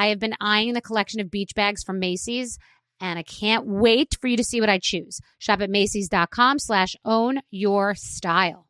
[0.00, 2.56] I have been eyeing the collection of beach bags from Macy's
[3.02, 5.20] and I can't wait for you to see what I choose.
[5.38, 8.69] Shop at Macy's.com slash own your style.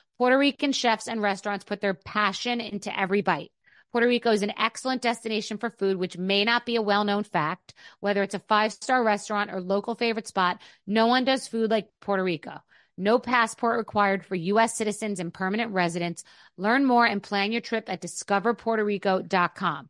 [0.21, 3.51] Puerto Rican chefs and restaurants put their passion into every bite.
[3.91, 7.23] Puerto Rico is an excellent destination for food, which may not be a well known
[7.23, 7.73] fact.
[8.01, 11.89] Whether it's a five star restaurant or local favorite spot, no one does food like
[12.01, 12.61] Puerto Rico.
[12.99, 14.77] No passport required for U.S.
[14.77, 16.23] citizens and permanent residents.
[16.55, 19.89] Learn more and plan your trip at discoverpuertorico.com.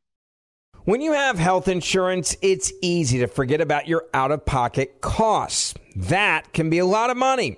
[0.86, 5.74] When you have health insurance, it's easy to forget about your out of pocket costs.
[5.98, 7.58] That can be a lot of money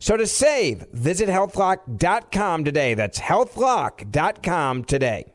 [0.00, 2.94] So to save, visit healthlock.com today.
[2.94, 5.32] That's healthlock.com today.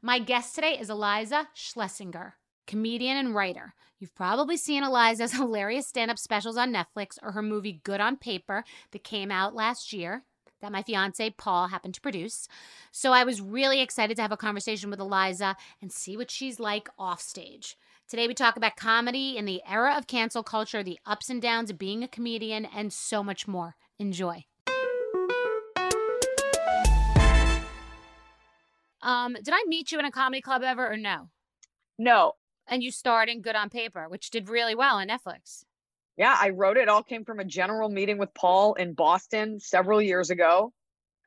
[0.00, 2.36] My guest today is Eliza Schlesinger,
[2.68, 3.74] comedian and writer.
[3.98, 8.16] You've probably seen Eliza's hilarious stand up specials on Netflix or her movie Good on
[8.16, 8.62] Paper
[8.92, 10.22] that came out last year
[10.66, 12.48] that my fiance Paul happened to produce.
[12.90, 16.58] So I was really excited to have a conversation with Eliza and see what she's
[16.58, 17.76] like off stage.
[18.08, 21.70] Today we talk about comedy in the era of cancel culture, the ups and downs
[21.70, 23.76] of being a comedian, and so much more.
[24.00, 24.44] Enjoy.
[29.02, 31.30] Um, did I meet you in a comedy club ever or no?
[31.96, 32.32] No.
[32.66, 35.65] And you starred in Good on Paper, which did really well on Netflix
[36.16, 36.82] yeah, I wrote it.
[36.82, 40.72] it all came from a general meeting with Paul in Boston several years ago.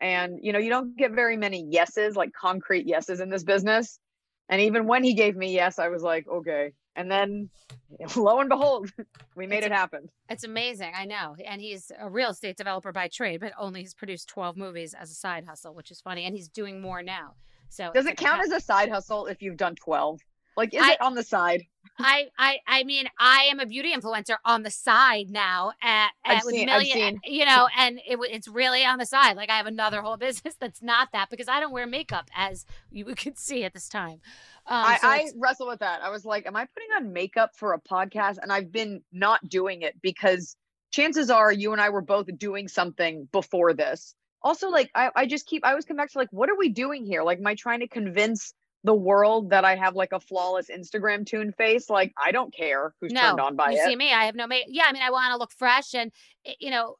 [0.01, 3.99] And, you know, you don't get very many yeses, like concrete yeses in this business.
[4.47, 6.71] And even when he gave me yes, I was like, okay.
[6.95, 7.49] And then
[8.15, 8.91] lo and behold,
[9.35, 10.09] we made it's, it happen.
[10.29, 10.93] It's amazing.
[10.95, 11.35] I know.
[11.45, 15.11] And he's a real estate developer by trade, but only he's produced 12 movies as
[15.11, 16.25] a side hustle, which is funny.
[16.25, 17.35] And he's doing more now.
[17.69, 20.19] So does it count as a side hustle if you've done 12?
[20.59, 21.63] Like, is I, it on the side?
[21.97, 26.43] I, I, I mean, I am a beauty influencer on the side now, at, at
[26.43, 29.37] with seen, million, you know, and it, it's really on the side.
[29.37, 32.65] Like I have another whole business that's not that because I don't wear makeup, as
[32.91, 34.19] you could see at this time.
[34.67, 36.01] Um, I, so I wrestle with that.
[36.01, 38.37] I was like, am I putting on makeup for a podcast?
[38.41, 40.57] And I've been not doing it because
[40.91, 44.13] chances are you and I were both doing something before this.
[44.41, 46.67] Also, like I, I just keep I always come back to like, what are we
[46.69, 47.23] doing here?
[47.23, 48.53] Like, am I trying to convince
[48.83, 51.89] the world that I have like a flawless Instagram tune face.
[51.89, 53.85] Like I don't care who's no, turned on by you it.
[53.85, 54.65] see me, I have no make.
[54.67, 56.11] Yeah, I mean, I want to look fresh, and
[56.45, 56.95] eh, you know,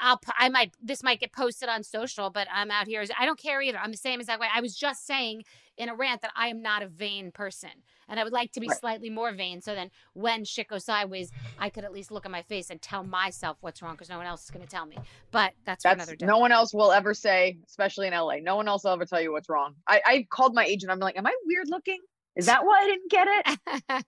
[0.00, 3.04] I'll I might this might get posted on social, but I'm out here.
[3.18, 3.78] I don't care either.
[3.78, 4.48] I'm the same exact way.
[4.54, 5.42] I was just saying
[5.78, 7.70] in a rant that I am not a vain person,
[8.08, 8.78] and I would like to be right.
[8.78, 9.60] slightly more vain.
[9.60, 12.82] So then, when shit goes sideways, I could at least look at my face and
[12.82, 14.98] tell myself what's wrong because no one else is going to tell me.
[15.30, 16.26] But that's, that's another day.
[16.26, 18.36] No one else will ever say, especially in LA.
[18.42, 19.74] No one else will ever tell you what's wrong.
[19.86, 20.90] I, I called my agent.
[20.90, 21.98] I'm like, am I weird looking?
[22.36, 24.04] Is that why I didn't get it?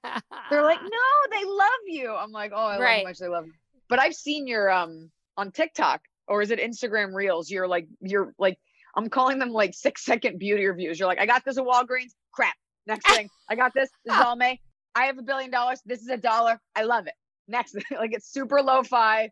[0.50, 2.14] They're like, no, they love you.
[2.14, 2.81] I'm like, oh, I right.
[2.81, 3.52] love how much they love you.
[3.88, 7.50] But I've seen your um on TikTok or is it Instagram Reels?
[7.50, 8.58] You're like you're like
[8.94, 10.98] I'm calling them like six second beauty reviews.
[10.98, 12.12] You're like, I got this at Walgreens.
[12.32, 12.54] Crap.
[12.87, 13.90] Next thing, I got this.
[14.04, 14.60] This is all May.
[14.94, 15.81] I have a billion dollars.
[15.84, 16.60] This is a dollar.
[16.75, 17.14] I love it.
[17.48, 19.31] Next, like it's super lo-fi.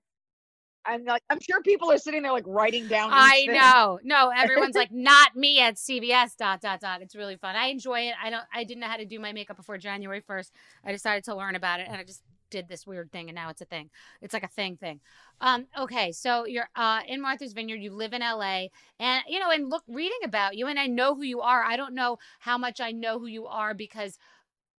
[0.86, 3.10] And like I'm sure people are sitting there like writing down.
[3.12, 3.52] I thing.
[3.56, 3.98] know.
[4.04, 6.36] No, everyone's like, not me at CVS.
[6.36, 7.02] Dot dot dot.
[7.02, 7.56] It's really fun.
[7.56, 8.14] I enjoy it.
[8.22, 8.44] I don't.
[8.54, 10.52] I didn't know how to do my makeup before January first.
[10.84, 13.48] I decided to learn about it, and I just did this weird thing and now
[13.50, 13.90] it's a thing.
[14.20, 15.00] It's like a thing thing.
[15.40, 18.66] Um, okay, so you're uh, in Martha's Vineyard, you live in LA,
[18.98, 21.62] and you know, and look, reading about you, and I know who you are.
[21.62, 24.18] I don't know how much I know who you are because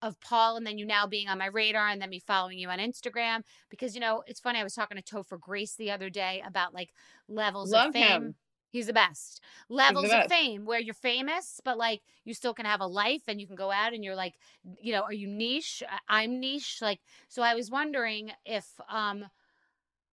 [0.01, 2.69] of Paul, and then you now being on my radar, and then me following you
[2.69, 3.43] on Instagram.
[3.69, 4.59] Because you know, it's funny.
[4.59, 6.89] I was talking to Topher Grace the other day about like
[7.27, 8.03] levels Love of fame.
[8.03, 8.35] Him.
[8.71, 9.41] He's the best.
[9.67, 10.25] Levels the best.
[10.25, 13.47] of fame where you're famous, but like you still can have a life and you
[13.47, 14.35] can go out and you're like,
[14.79, 15.81] you know, are you niche?
[16.07, 16.77] I'm niche.
[16.81, 19.25] Like, so I was wondering if, um,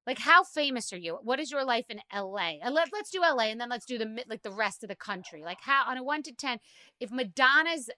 [0.07, 1.19] like how famous are you?
[1.23, 2.59] What is your life in LA?
[2.63, 4.95] And let, let's do LA and then let's do the like the rest of the
[4.97, 5.43] country.
[5.43, 6.59] Like how on a one to 10,
[7.01, 7.91] if Madonna's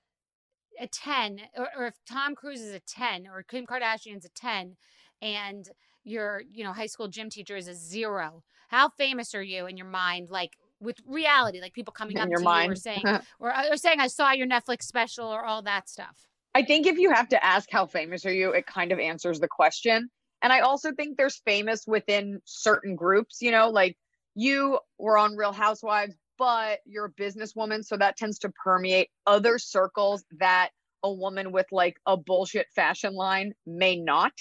[0.81, 4.76] a 10 or, or if Tom Cruise is a 10 or Kim Kardashian's a 10
[5.20, 5.69] and
[6.05, 9.76] your, you know, high school gym teacher is a zero, how famous are you in
[9.76, 10.31] your mind?
[10.31, 12.69] Like with reality, like people coming In up to mind.
[12.69, 13.03] you or saying,
[13.41, 16.29] or, uh, or saying, I saw your Netflix special or all that stuff.
[16.55, 19.41] I think if you have to ask how famous are you, it kind of answers
[19.41, 20.09] the question.
[20.43, 23.97] And I also think there's famous within certain groups, you know, like
[24.35, 27.85] you were on Real Housewives, but you're a businesswoman.
[27.85, 30.70] So that tends to permeate other circles that
[31.03, 34.32] a woman with like a bullshit fashion line may not.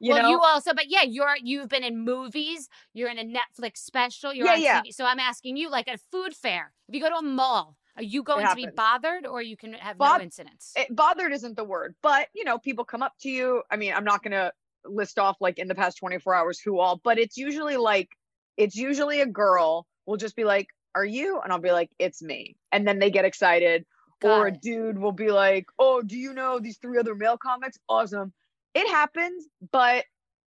[0.00, 0.30] You well, know?
[0.30, 2.68] you also, but yeah, you're you've been in movies.
[2.92, 4.32] You're in a Netflix special.
[4.32, 4.82] You're Yeah, on yeah.
[4.82, 4.92] TV.
[4.92, 7.76] So I'm asking you, like at a food fair, if you go to a mall,
[7.96, 10.72] are you going to be bothered, or you can have Bob- no incidents?
[10.76, 13.62] it, bothered isn't the word, but you know, people come up to you.
[13.70, 14.52] I mean, I'm not going to
[14.84, 18.10] list off like in the past 24 hours who all, but it's usually like,
[18.56, 21.40] it's usually a girl will just be like, Are you?
[21.42, 22.56] And I'll be like, It's me.
[22.72, 23.86] And then they get excited.
[24.20, 24.60] Got or a it.
[24.60, 27.78] dude will be like, Oh, do you know these three other male comics?
[27.88, 28.32] Awesome.
[28.74, 30.04] It happens, but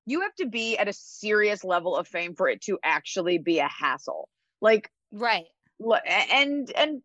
[0.05, 3.59] you have to be at a serious level of fame for it to actually be
[3.59, 4.27] a hassle.
[4.61, 5.45] Like, right.
[6.07, 7.01] And and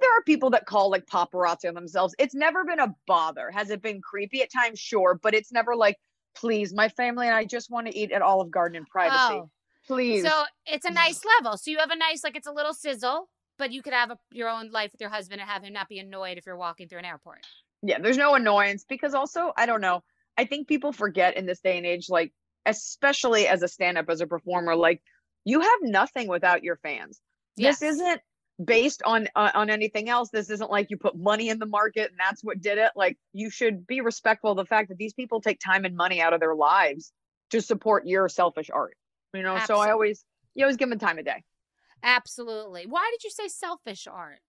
[0.00, 2.14] there are people that call like paparazzi on themselves.
[2.18, 3.50] It's never been a bother.
[3.50, 4.78] Has it been creepy at times?
[4.78, 5.96] Sure, but it's never like,
[6.36, 9.34] please, my family and I just want to eat at Olive Garden in privacy.
[9.34, 9.50] Oh,
[9.86, 10.24] Please.
[10.24, 10.94] so it's a mm.
[10.94, 11.56] nice level.
[11.56, 13.28] So you have a nice, like it's a little sizzle,
[13.58, 15.88] but you could have a, your own life with your husband and have him not
[15.88, 17.44] be annoyed if you're walking through an airport.
[17.82, 20.02] yeah, there's no annoyance because also I don't know.
[20.36, 22.32] I think people forget in this day and age, like
[22.66, 25.02] especially as a stand-up as a performer, like
[25.44, 27.20] you have nothing without your fans.
[27.56, 27.80] Yes.
[27.80, 28.20] This isn't
[28.62, 30.30] based on uh, on anything else.
[30.30, 32.92] This isn't like you put money in the market and that's what did it.
[32.96, 36.20] Like you should be respectful of the fact that these people take time and money
[36.20, 37.12] out of their lives
[37.50, 38.96] to support your selfish art.
[39.34, 40.24] You know, so I always
[40.54, 41.42] you always give them time of day
[42.02, 42.86] Absolutely.
[42.86, 44.40] Why did you say selfish art?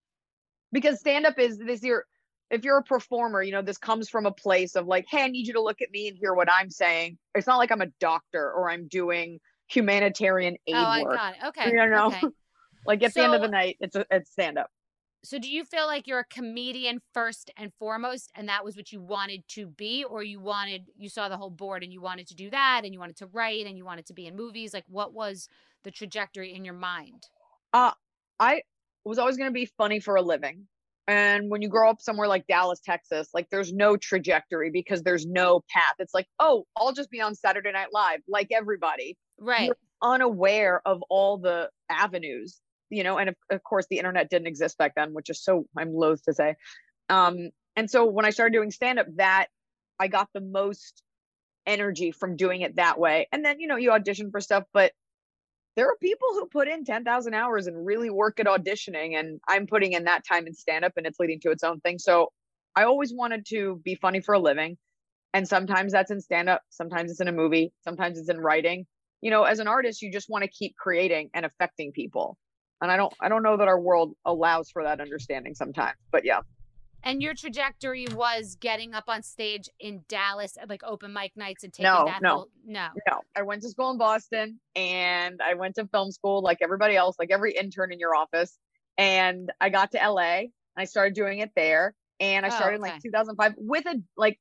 [0.74, 2.06] because stand up is this your
[2.54, 5.28] if you're a performer, you know, this comes from a place of like, hey, I
[5.28, 7.18] need you to look at me and hear what I'm saying.
[7.34, 11.18] It's not like I'm a doctor or I'm doing humanitarian aid oh, I work.
[11.18, 11.40] got it.
[11.48, 11.70] Okay.
[11.70, 12.22] You know, okay.
[12.86, 14.70] Like at the end of the night, it's a, it's stand up.
[15.24, 18.92] So do you feel like you're a comedian first and foremost and that was what
[18.92, 22.28] you wanted to be or you wanted you saw the whole board and you wanted
[22.28, 24.74] to do that and you wanted to write and you wanted to be in movies
[24.74, 25.48] like what was
[25.86, 27.24] the trajectory in your mind?
[27.72, 27.92] Uh,
[28.38, 28.64] I
[29.06, 30.68] was always going to be funny for a living.
[31.08, 35.26] And when you grow up somewhere like Dallas, Texas, like there's no trajectory because there's
[35.26, 35.96] no path.
[36.00, 39.18] It's like, oh, I'll just be on Saturday Night Live like everybody.
[39.40, 39.72] Right.
[40.02, 42.62] unaware of all the avenues
[42.94, 45.66] you know and of, of course the internet didn't exist back then which is so
[45.78, 46.56] i'm loath to say
[47.10, 49.48] um and so when i started doing stand up that
[50.00, 51.02] i got the most
[51.66, 54.92] energy from doing it that way and then you know you audition for stuff but
[55.76, 59.68] there are people who put in 10,000 hours and really work at auditioning and i'm
[59.68, 62.00] putting in that time in stand up and it's leading to its own thing.
[62.00, 62.32] So
[62.76, 64.78] i always wanted to be funny for a living
[65.34, 68.86] and sometimes that's in stand up sometimes it's in a movie sometimes it's in writing.
[69.22, 72.38] You know as an artist you just want to keep creating and affecting people.
[72.82, 76.26] And i don't i don't know that our world allows for that understanding sometimes but
[76.26, 76.42] yeah
[77.06, 81.64] And your trajectory was getting up on stage in Dallas at like open mic nights
[81.64, 82.30] and taking No, that no.
[82.30, 82.88] whole no.
[83.08, 86.96] no i went to school in boston and i went to film school like everybody
[86.96, 88.58] else like every intern in your office
[88.98, 92.76] and i got to la and i started doing it there and i Oh, started
[92.78, 92.94] in okay.
[92.94, 94.40] like 2005 with a like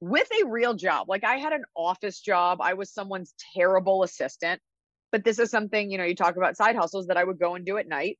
[0.00, 4.60] with a real job like i had an office job i was someone's terrible assistant
[5.10, 7.54] but this is something you know you talk about side hustles that i would go
[7.54, 8.18] and do at night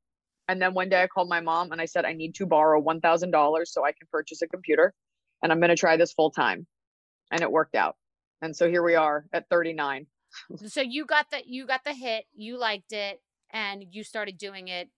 [0.48, 2.80] and then one day i called my mom and i said i need to borrow
[2.82, 4.92] $1000 so i can purchase a computer
[5.42, 6.66] and i'm going to try this full time
[7.30, 7.96] and it worked out
[8.42, 10.06] and so here we are at 39
[10.66, 13.20] So you got the you got the hit, you liked it,
[13.52, 14.88] and you started doing it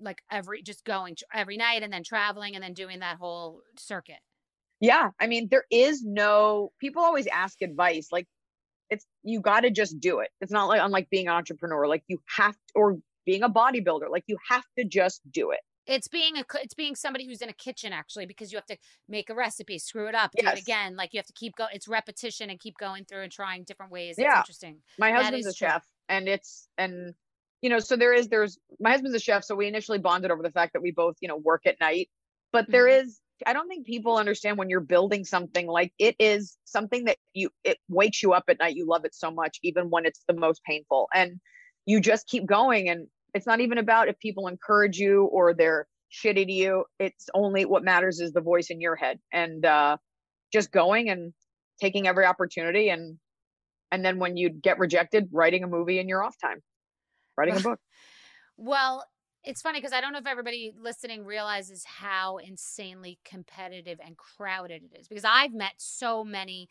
[0.00, 4.18] like every just going every night and then traveling and then doing that whole circuit.
[4.80, 8.26] Yeah, I mean there is no people always ask advice like
[8.90, 10.28] it's you got to just do it.
[10.40, 14.08] It's not like unlike being an entrepreneur like you have to, or being a bodybuilder
[14.10, 15.60] like you have to just do it.
[15.86, 18.76] It's being a it's being somebody who's in a kitchen actually because you have to
[19.08, 20.96] make a recipe, screw it up, do it again.
[20.96, 21.70] Like you have to keep going.
[21.74, 24.16] It's repetition and keep going through and trying different ways.
[24.18, 24.38] It's yeah.
[24.38, 24.78] interesting.
[24.98, 25.68] My husband's a true.
[25.68, 27.14] chef, and it's and
[27.62, 30.42] you know so there is there's my husband's a chef, so we initially bonded over
[30.42, 32.08] the fact that we both you know work at night,
[32.52, 32.72] but mm-hmm.
[32.72, 37.04] there is I don't think people understand when you're building something like it is something
[37.04, 38.74] that you it wakes you up at night.
[38.74, 41.38] You love it so much, even when it's the most painful, and
[41.84, 43.06] you just keep going and
[43.36, 46.84] it's not even about if people encourage you or they're shitty to you.
[46.98, 49.98] It's only what matters is the voice in your head and uh,
[50.52, 51.34] just going and
[51.78, 53.18] taking every opportunity and
[53.92, 56.60] and then when you get rejected, writing a movie in your off time,
[57.36, 57.78] writing a book.
[58.56, 59.04] well,
[59.44, 64.82] it's funny because I don't know if everybody listening realizes how insanely competitive and crowded
[64.82, 66.68] it is because I've met so many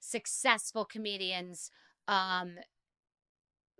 [0.00, 1.70] successful comedians
[2.08, 2.56] um,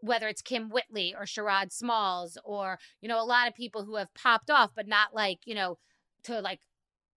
[0.00, 3.96] whether it's Kym Whitley or Sherrod Smalls or, you know, a lot of people who
[3.96, 5.78] have popped off, but not like, you know,
[6.24, 6.60] to like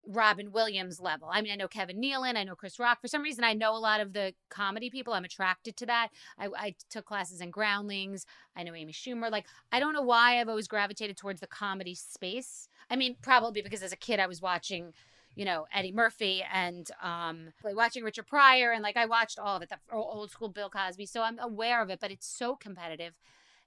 [0.06, 1.28] Robin Williams level.
[1.30, 3.00] I mean, I know Kevin Nealon, I know Chris Rock.
[3.00, 5.12] For some reason, I know a lot of the comedy people.
[5.12, 6.08] I'm attracted to that.
[6.38, 8.24] I, I took classes in Groundlings.
[8.56, 9.30] I know Amy Schumer.
[9.30, 12.68] Like, I don't know why I've always gravitated towards the comedy space.
[12.88, 14.92] I mean, probably because as a kid, I was watching
[15.34, 19.56] you know Eddie Murphy and um like watching Richard Pryor and like I watched all
[19.56, 22.00] of it, the old school Bill Cosby, so I'm aware of it.
[22.00, 23.14] But it's so competitive,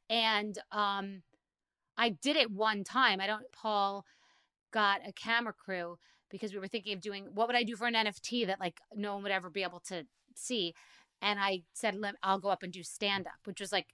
[0.09, 1.23] and um,
[1.97, 3.19] I did it one time.
[3.21, 3.43] I don't.
[3.51, 4.05] Paul
[4.71, 5.97] got a camera crew
[6.29, 8.79] because we were thinking of doing what would I do for an NFT that like
[8.95, 10.05] no one would ever be able to
[10.35, 10.73] see,
[11.21, 13.87] and I said I'll go up and do stand up, which was like,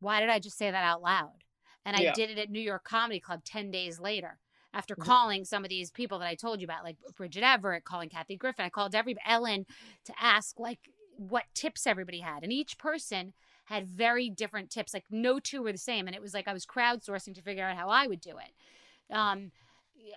[0.00, 1.44] why did I just say that out loud?
[1.84, 2.14] And I yeah.
[2.14, 4.38] did it at New York Comedy Club ten days later
[4.76, 5.10] after mm-hmm.
[5.10, 8.36] calling some of these people that I told you about, like Bridget Everett, calling Kathy
[8.36, 9.64] Griffin, I called every Ellen
[10.04, 13.32] to ask like what tips everybody had, and each person
[13.64, 14.92] had very different tips.
[14.92, 17.64] Like no two were the same, and it was like I was crowdsourcing to figure
[17.64, 19.14] out how I would do it.
[19.14, 19.50] Um,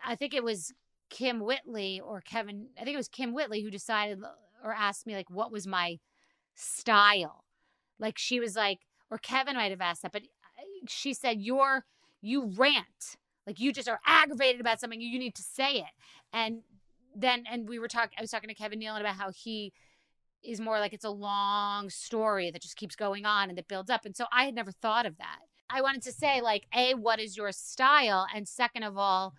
[0.05, 0.73] I think it was
[1.09, 2.67] Kym Whitley or Kevin.
[2.77, 4.19] I think it was Kym Whitley who decided
[4.61, 5.99] or asked me like what was my
[6.55, 7.45] style.
[7.97, 11.85] Like she was like, or Kevin might have asked that, but uh, she said, "You're
[12.21, 13.15] you rant."
[13.49, 15.91] Like you just are aggravated about something, you need to say it.
[16.31, 16.61] And
[17.15, 19.73] then, and we were talking, I was talking to Kevin Nealon about how he
[20.43, 23.89] is more like it's a long story that just keeps going on and that builds
[23.89, 24.05] up.
[24.05, 25.39] And so I had never thought of that.
[25.67, 28.27] I wanted to say, like, A, what is your style?
[28.35, 29.33] And second of all,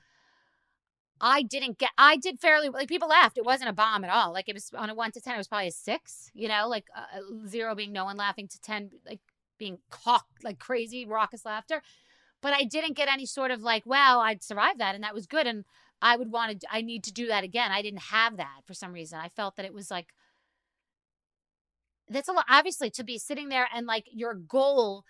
[1.21, 3.38] I didn't get, I did fairly, like, people laughed.
[3.38, 4.33] It wasn't a bomb at all.
[4.33, 6.67] Like, it was on a one to 10, it was probably a six, you know,
[6.67, 9.21] like uh, zero being no one laughing to 10, like
[9.57, 11.81] being cocked like crazy, raucous laughter
[12.43, 15.27] but I didn't get any sort of like, wow, I'd survived that and that was
[15.27, 15.47] good.
[15.47, 15.65] And
[16.03, 17.71] I would want to, I need to do that again.
[17.71, 19.19] I didn't have that for some reason.
[19.19, 20.09] I felt that it was like,
[22.09, 25.05] that's a lot, obviously, to be sitting there and like your goal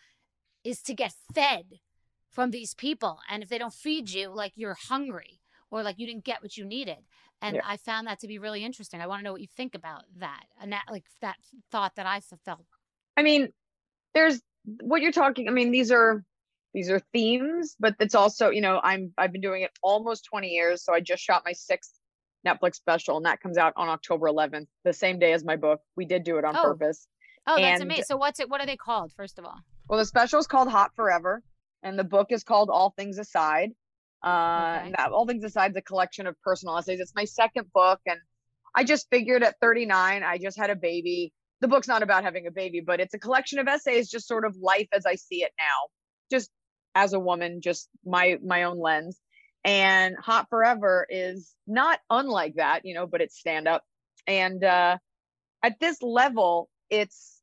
[0.64, 1.64] is to get fed
[2.30, 3.18] from these people.
[3.30, 6.56] And if they don't feed you, like you're hungry or like you didn't get what
[6.56, 6.98] you needed.
[7.40, 7.62] And yeah.
[7.64, 9.00] I found that to be really interesting.
[9.00, 11.36] I want to know what you think about that and that, like that
[11.70, 12.66] thought that I felt.
[13.16, 13.48] I mean,
[14.12, 14.42] there's
[14.82, 15.48] what you're talking.
[15.48, 16.22] I mean, these are
[16.72, 20.48] these are themes but it's also you know i'm i've been doing it almost 20
[20.48, 21.92] years so i just shot my sixth
[22.46, 25.80] netflix special and that comes out on october 11th the same day as my book.
[25.96, 26.62] We did do it on oh.
[26.62, 27.06] purpose.
[27.46, 28.04] Oh that's and, amazing.
[28.04, 29.58] So what's it what are they called first of all?
[29.88, 31.42] Well the special is called hot forever
[31.82, 33.70] and the book is called all things aside.
[34.22, 34.92] Uh okay.
[34.96, 37.00] that, all things aside is a collection of personal essays.
[37.00, 38.18] It's my second book and
[38.74, 41.32] i just figured at 39 i just had a baby.
[41.60, 44.44] The book's not about having a baby but it's a collection of essays just sort
[44.44, 45.88] of life as i see it now.
[46.30, 46.50] Just
[46.94, 49.18] as a woman, just my my own lens.
[49.64, 53.84] And Hot Forever is not unlike that, you know, but it's stand up.
[54.26, 54.96] And uh,
[55.62, 57.40] at this level, it's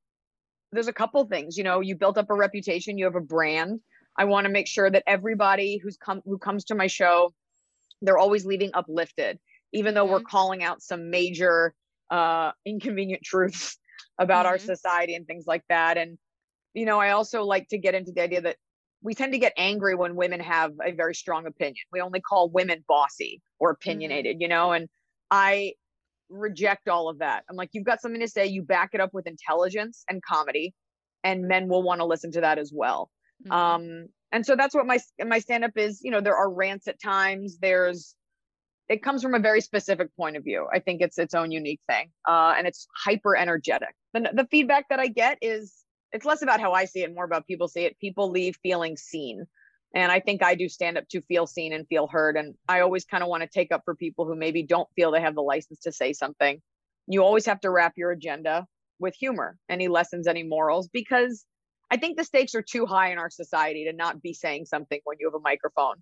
[0.71, 1.57] there's a couple things.
[1.57, 3.79] You know, you built up a reputation, you have a brand.
[4.17, 7.33] I want to make sure that everybody who's come who comes to my show,
[8.01, 9.39] they're always leaving uplifted,
[9.73, 10.13] even though mm-hmm.
[10.13, 11.73] we're calling out some major
[12.09, 13.77] uh, inconvenient truths
[14.19, 14.53] about mm-hmm.
[14.53, 15.97] our society and things like that.
[15.97, 16.17] And
[16.73, 18.57] you know, I also like to get into the idea that
[19.07, 21.77] we tend to get angry when women have a very strong opinion.
[21.93, 23.75] We only call women bossy or mm-hmm.
[23.77, 24.41] opinionated, mm-hmm.
[24.41, 24.89] you know, and
[25.31, 25.75] I
[26.29, 27.45] reject all of that.
[27.49, 30.73] I'm like, you've got something to say, you back it up with intelligence and comedy,
[31.23, 33.09] and men will want to listen to that as well.
[33.45, 33.51] Mm-hmm.
[33.53, 36.01] Um, and so that's what my my stand up is.
[36.03, 37.59] You know, there are rants at times.
[37.61, 38.13] There's
[38.89, 40.67] it comes from a very specific point of view.
[40.73, 43.95] I think it's its own unique thing, uh, and it's hyper energetic.
[44.13, 45.73] The the feedback that I get is
[46.11, 47.99] it's less about how I see it, more about people see it.
[47.99, 49.45] People leave feeling seen.
[49.95, 52.37] And I think I do stand up to feel seen and feel heard.
[52.37, 55.11] And I always kind of want to take up for people who maybe don't feel
[55.11, 56.61] they have the license to say something.
[57.07, 58.67] You always have to wrap your agenda
[58.99, 61.45] with humor, any lessons, any morals, because
[61.89, 64.99] I think the stakes are too high in our society to not be saying something
[65.05, 65.95] when you have a microphone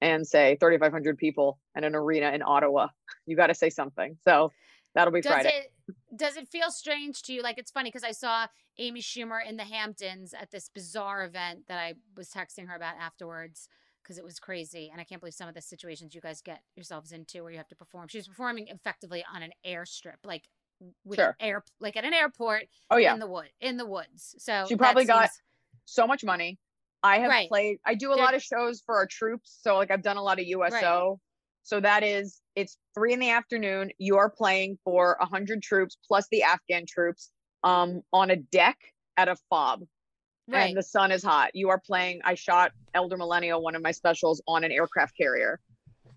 [0.00, 2.88] and say 3,500 people in an arena in Ottawa.
[3.26, 4.16] You got to say something.
[4.24, 4.50] So
[4.94, 5.66] that'll be does Friday.
[5.88, 7.42] It, does it feel strange to you?
[7.42, 8.46] Like it's funny because I saw
[8.78, 12.94] Amy Schumer in the Hamptons at this bizarre event that I was texting her about
[13.00, 13.68] afterwards
[14.02, 14.88] because it was crazy.
[14.90, 17.58] And I can't believe some of the situations you guys get yourselves into where you
[17.58, 18.08] have to perform.
[18.08, 20.48] She was performing effectively on an airstrip, like
[21.04, 21.36] with Sure.
[21.38, 23.12] air, like at an airport Oh, yeah.
[23.12, 24.34] in the wood, in the woods.
[24.38, 25.42] So She probably got seems-
[25.84, 26.58] so much money.
[27.02, 27.48] I have Right.
[27.48, 29.58] played, I do a lot of shows for our troops.
[29.62, 31.20] So, like, I've done a lot of USO.
[31.62, 33.90] So, that is, it's three in the afternoon.
[33.98, 37.30] You are playing for 100 troops plus the Afghan troops
[37.64, 38.78] um, on a deck
[39.16, 39.82] at a fob.
[40.48, 40.68] right.
[40.68, 41.50] And the sun is hot.
[41.54, 45.60] You are playing, I shot Elder Millennial, one of my specials, on an aircraft carrier.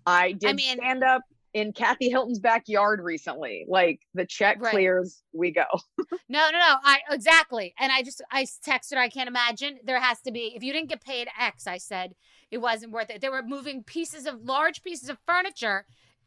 [0.06, 1.22] I did I mean- stand up
[1.52, 3.64] in Kathy Hilton's backyard recently.
[3.68, 4.72] Like, the check Right.
[4.72, 5.64] clears, we go.
[6.28, 6.74] No, no, no.
[6.82, 7.74] I exactly.
[7.78, 8.98] And I just I texted her.
[8.98, 10.54] I can't imagine there has to be.
[10.56, 12.14] If you didn't get paid X, I said
[12.54, 13.20] it wasn't worth it.
[13.20, 15.86] They were moving pieces of large pieces of furniture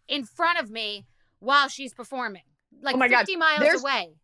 [0.09, 1.05] in front of me
[1.39, 2.41] while she's performing,
[2.81, 3.19] like Oh my God.
[3.19, 4.15] 50 miles There's away.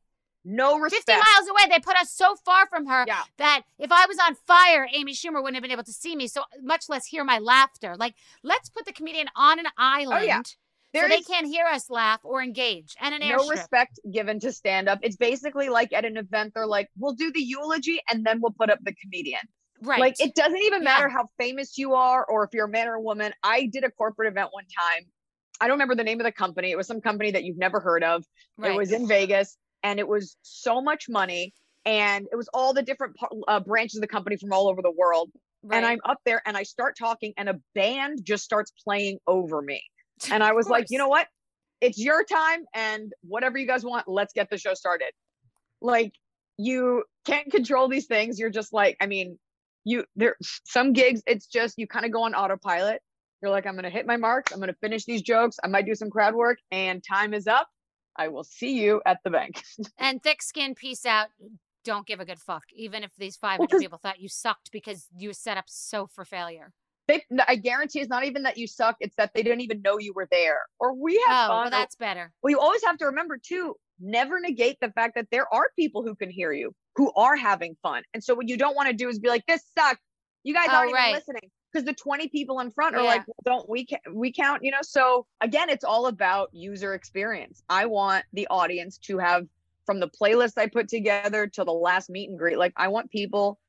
[0.44, 1.06] No respect.
[1.08, 1.74] 50 miles away.
[1.74, 3.24] They put us so far from her Yeah.
[3.38, 6.28] that if I was on fire, Amy Schumer wouldn't have been able to see me.
[6.28, 7.96] So much less hear my laughter.
[7.98, 10.54] Like, let's put the comedian on an island Oh, so
[10.92, 12.96] There they can't hear us laugh or engage.
[13.00, 13.50] And an no airstrip.
[13.52, 15.00] respect given to stand up.
[15.02, 18.52] It's basically like at an event, they're like, we'll do the eulogy and then we'll
[18.52, 19.48] put up the comedian.
[19.84, 20.00] Right.
[20.00, 20.90] Like it doesn't even Yeah.
[20.92, 23.34] matter how famous you are or if you're a man or a woman.
[23.44, 25.04] I did a corporate event one time.
[25.62, 26.72] I don't remember the name of the company.
[26.72, 28.24] It was some company that you've never heard of.
[28.58, 28.72] right.
[28.72, 31.54] It was in Vegas and it was so much money.
[31.86, 33.16] And it was all the different
[33.48, 35.30] uh, branches of the company from all over the world.
[35.64, 35.78] right.
[35.78, 39.62] And I'm up there and I start talking and a band just starts playing over
[39.62, 39.84] me.
[40.32, 41.28] And I was like, you know what?
[41.82, 45.12] It's your time and whatever you guys want, let's get the show started.
[45.82, 46.14] Like
[46.58, 48.40] you can't control these things.
[48.40, 49.38] You're just like, I mean,
[49.86, 53.02] you there some gigs, it's just you kind of go on autopilot.
[53.42, 55.96] You're like, I'm gonna hit my marks, I'm gonna finish these jokes, I might do
[55.96, 57.68] some crowd work, and time is up.
[58.16, 59.64] I will see you at the bank.
[59.98, 61.28] And thick skin, peace out.
[61.84, 62.64] Don't give a good fuck.
[62.74, 66.08] Even if these 500 'cause- people thought you sucked because you were set up so
[66.08, 66.72] for failure.
[67.10, 69.98] They, I guarantee it's not even that you suck, it's that they didn't even know
[70.00, 70.62] you were there.
[70.80, 71.62] Or we Oh, have fun.
[71.64, 72.32] well, that's better.
[72.42, 76.04] Well, you always have to remember too, never negate the fact that there are people
[76.04, 78.04] who can hear you, who are having fun.
[78.14, 80.02] And so what you don't want to do is be like, this sucks.
[80.44, 81.10] You guys Oh, aren't right.
[81.10, 81.52] even listening.
[81.72, 83.08] Because the 20 people in front are Yeah.
[83.08, 84.82] like, well, don't we ca- we count, you know?
[84.84, 87.64] So again, it's all about user experience.
[87.70, 89.48] I want the audience to have
[89.86, 93.10] from the playlist I put together to the last meet and greet, like I want
[93.10, 93.60] people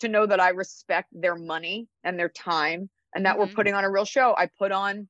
[0.00, 3.40] to know that I respect their money and their time and that Mhm.
[3.40, 4.34] we're putting on a real show.
[4.36, 5.08] I put on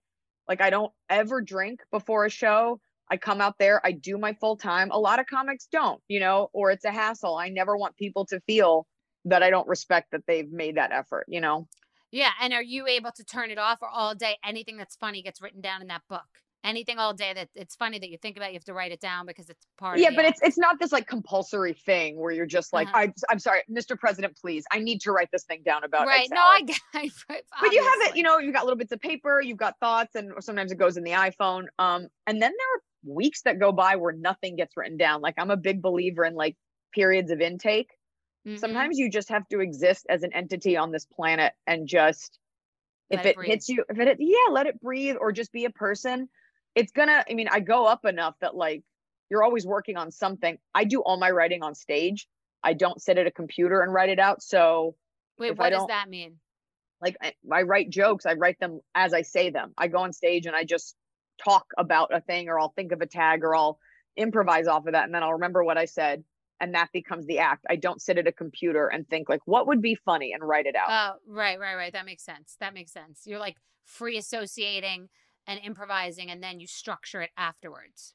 [0.48, 2.80] like I don't ever drink before a show.
[3.12, 4.90] I come out there, I do my full time.
[4.90, 7.36] A lot of comics don't, you know, or it's a hassle.
[7.36, 8.86] I never want people to feel
[9.26, 11.68] that I don't respect that they've made that effort, you know.
[12.10, 12.30] Yeah.
[12.40, 14.38] And are you able to turn it off or all day?
[14.42, 16.24] Anything that's funny gets written down in that book.
[16.64, 19.00] Anything all day that it's funny that you think about, you have to write it
[19.00, 20.38] down because it's part Yeah, of but act.
[20.38, 22.98] it's it's not this like compulsory thing where you're just like, Uh-huh.
[22.98, 23.98] I I'm sorry, Mr.
[23.98, 24.64] President, please.
[24.72, 26.28] I need to write this thing down about right.
[26.30, 27.44] No, salad." I get it.
[27.60, 30.14] but you have it you know you've got little bits of paper you've got thoughts
[30.14, 33.72] and sometimes it goes in the iphone um and then there are weeks that go
[33.72, 35.20] by where nothing gets written down.
[35.20, 36.56] Like i'm a big believer in like
[36.94, 37.90] periods of intake.
[38.46, 38.58] Mhm.
[38.58, 42.40] sometimes you just have to exist as an entity on this planet and just
[43.08, 45.70] if it it, hits you if it yeah let it breathe or just be a
[45.70, 46.28] person.
[46.74, 48.82] It's gonna i mean i go up enough that like
[49.30, 50.58] you're always working on something.
[50.74, 52.28] I do all my writing on stage.
[52.62, 54.42] I don't sit at a computer and write it out.
[54.42, 54.94] So
[55.38, 56.38] Wait, what does that mean?
[57.00, 58.26] like I, I write jokes.
[58.26, 59.72] I write them as i say them.
[59.76, 60.96] I go on stage and i just
[61.42, 63.78] talk about a thing or i'll think of a tag or i'll
[64.16, 66.22] improvise off of that and then i'll remember what i said
[66.60, 69.66] and that becomes the act i don't sit at a computer and think like what
[69.66, 71.92] would be funny and write it out Oh, right, right, right.
[71.92, 72.56] That makes sense.
[72.60, 73.22] That makes sense.
[73.24, 75.08] You're like free associating
[75.46, 78.14] and improvising, and then you structure it afterwards.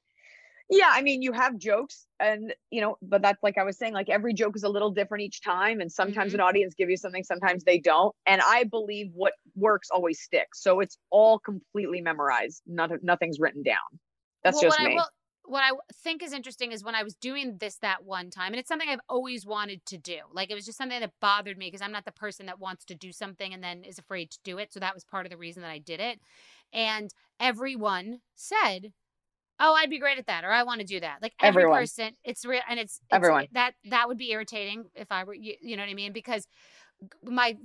[0.69, 3.93] Yeah i mean you have jokes and you know but that's like i was saying
[3.93, 6.35] like every joke is a little different each time and sometimes Mhm.
[6.35, 10.61] an audience give you something sometimes they don't and i believe what works always sticks
[10.61, 13.99] so it's all completely memorized Not, nothing's written down
[14.43, 15.09] that's well, just me I will,
[15.45, 18.59] what I think is interesting is when I was doing this that one time, and
[18.59, 20.19] it's something I've always wanted to do.
[20.31, 22.83] Like it was just something that bothered me because I'm not the person that wants
[22.85, 24.73] to do something and then is afraid to do it.
[24.73, 26.19] So that was part of the reason that I did it.
[26.73, 28.93] And everyone said,
[29.59, 31.79] "Oh, I'd be great at that," or "I want to do that." Like every Everyone.
[31.79, 33.47] person, it's real, and it's, it's Everyone.
[33.53, 35.55] that that would be irritating if I were you.
[35.61, 36.13] You know what I mean?
[36.13, 36.47] Because
[37.23, 37.57] my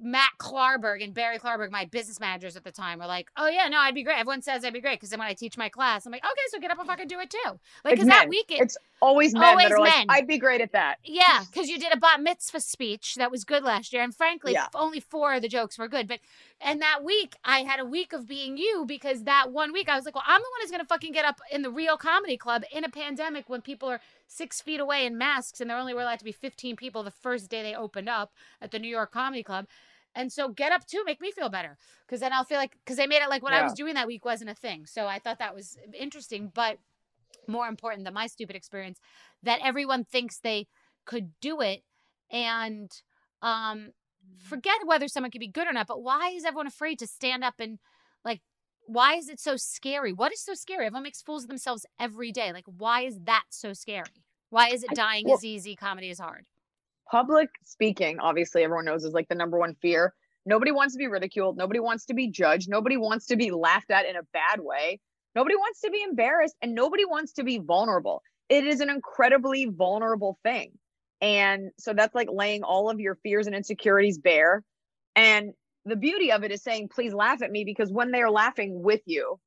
[0.00, 3.68] Matt Klarberg and Barry Klarberg, my business managers at the time, were like, "Oh yeah,
[3.68, 5.70] no, I'd be great." Everyone says I'd be great because then when I teach my
[5.70, 7.38] class, I'm like, "Okay, so get up and fucking do it too."
[7.84, 9.78] Like, because that week, it's always men always men.
[9.80, 13.30] like, "I'd be great at that." Yeah, because you did a bat mitzvah speech that
[13.30, 14.68] was good last year, and frankly, Yeah.
[14.74, 16.06] only four of the jokes were good.
[16.06, 16.20] But
[16.60, 19.96] and that week, I had a week of being you because that one week I
[19.96, 22.36] was like, well, I'm the one who's gonna fucking get up in the real comedy
[22.36, 25.94] club in a pandemic when people are six feet away in masks and there only
[25.94, 28.88] were allowed to be 15 people the first day they opened up at the New
[28.88, 29.66] York Comedy Club.
[30.14, 31.76] And so get up too, make me feel better.
[32.08, 34.06] Cause then I'll feel like, cause they made it like what I was doing that
[34.06, 34.86] week wasn't a thing.
[34.86, 36.52] So I thought that was interesting.
[36.54, 36.78] But
[37.48, 39.00] more important than my stupid experience,
[39.42, 40.68] that everyone thinks they
[41.04, 41.82] could do it.
[42.30, 42.90] And
[43.42, 43.90] um,
[44.38, 47.44] forget whether someone could be good or not, but why is everyone afraid to stand
[47.44, 47.78] up and
[48.24, 48.40] like,
[48.86, 50.12] why is it so scary?
[50.12, 50.86] What is so scary?
[50.86, 52.52] Everyone makes fools of themselves every day.
[52.52, 54.04] Like, why is that so scary?
[54.50, 56.46] Why is it I- dying well- is easy, comedy is hard?
[57.10, 60.14] public speaking obviously everyone knows is like the number one fear
[60.46, 63.90] nobody wants to be ridiculed nobody wants to be judged nobody wants to be laughed
[63.90, 64.98] at in a bad way
[65.34, 69.66] nobody wants to be embarrassed and nobody wants to be vulnerable it is an incredibly
[69.66, 70.72] vulnerable thing
[71.20, 74.62] and so that's like laying all of your fears and insecurities bare
[75.14, 75.52] and
[75.84, 79.02] the beauty of it is saying please laugh at me because when they're laughing with
[79.06, 79.38] you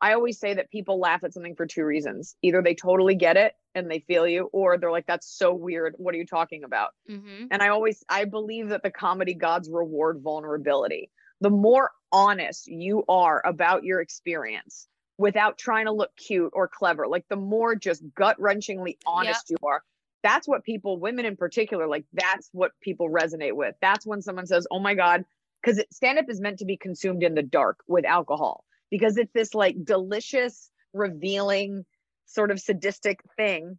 [0.00, 2.36] I always say that people laugh at something for two reasons.
[2.42, 5.94] Either they totally get it and they feel you, or they're like, that's so weird.
[5.98, 6.90] What are you talking about?
[7.10, 7.46] Mm-hmm.
[7.50, 11.10] And I always, I believe that the comedy gods reward vulnerability.
[11.40, 14.86] The more honest you are about your experience
[15.18, 19.56] without trying to look cute or clever, like the more just gut wrenchingly honest you
[19.62, 19.82] are,
[20.22, 23.74] that's what people, women in particular, like that's what people resonate with.
[23.80, 25.24] That's when someone says, oh my God,
[25.62, 29.32] because stand up is meant to be consumed in the dark with alcohol because it's
[29.32, 31.84] this like delicious, revealing,
[32.26, 33.78] sort of sadistic thing.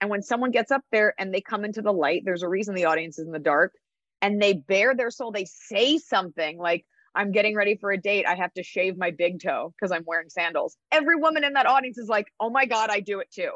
[0.00, 2.74] And when someone gets up there and they come into the light, there's a reason
[2.74, 3.72] the audience is in the dark
[4.20, 5.32] and they bare their soul.
[5.32, 6.84] They say something like,
[7.14, 8.26] I'm getting ready for a date.
[8.26, 10.76] I have to shave my big toe because I'm wearing sandals.
[10.92, 13.52] Every woman in that audience is like, oh my God, I do it too.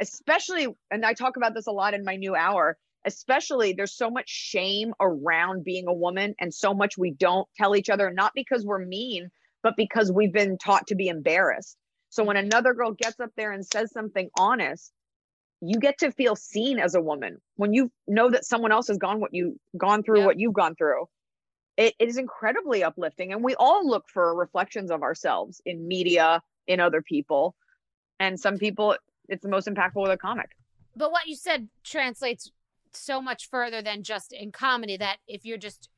[0.00, 4.10] Especially, and I talk about this a lot in my new hour, especially there's so
[4.10, 8.32] much shame around being a woman and so much we don't tell each other, not
[8.34, 9.30] because we're mean,
[9.62, 11.76] but because we've been taught to be embarrassed.
[12.10, 14.92] So when another girl gets up there and says something honest,
[15.60, 18.98] you get to feel seen as a woman when you know that someone else has
[18.98, 20.26] gone what you gone through Yeah.
[20.26, 21.08] what you've gone through
[21.78, 26.42] it, it is incredibly uplifting and we all look for reflections of ourselves in media
[26.66, 27.54] in other people
[28.20, 28.96] and some people
[29.30, 30.50] it's the most impactful with a comic
[30.94, 32.52] But what you said translates
[32.96, 35.00] so much further than just in comedy mm.
[35.00, 35.88] that if you're just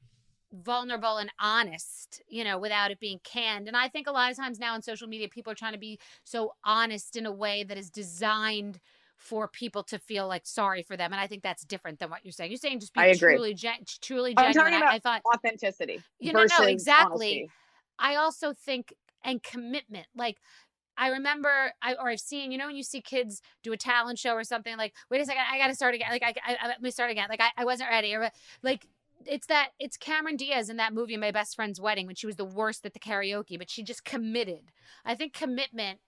[0.53, 3.69] vulnerable and honest, you know, without it being canned.
[3.69, 5.79] And I think a lot of times now on social media, people are trying to
[5.79, 8.81] be so honest in a way that is designed
[9.17, 11.13] for people to feel like sorry for them.
[11.13, 12.51] And I think that's different than what you're saying.
[12.51, 13.35] You're saying just be I agree.
[13.35, 14.73] truly, gen- truly I'm genuine.
[14.73, 17.27] talking about I thought authenticity You know, no, exactly.
[17.27, 17.51] honesty.
[17.99, 20.07] I also think and commitment.
[20.15, 20.39] Like
[20.99, 24.19] I remember, I or I've seen, you know, when you see kids do a talent
[24.19, 26.09] show or something, like, wait a second, I got to start again.
[26.11, 27.27] Like, I, I, I let me start again.
[27.31, 28.15] Like, I, I wasn't ready.
[28.15, 28.31] Or
[28.63, 28.87] like,
[29.25, 32.37] it's that it's Cameron Diaz in that movie, My Best Friend's Wedding, when she was
[32.37, 34.73] the worst at the karaoke, but she just committed.
[35.05, 36.01] I think commitment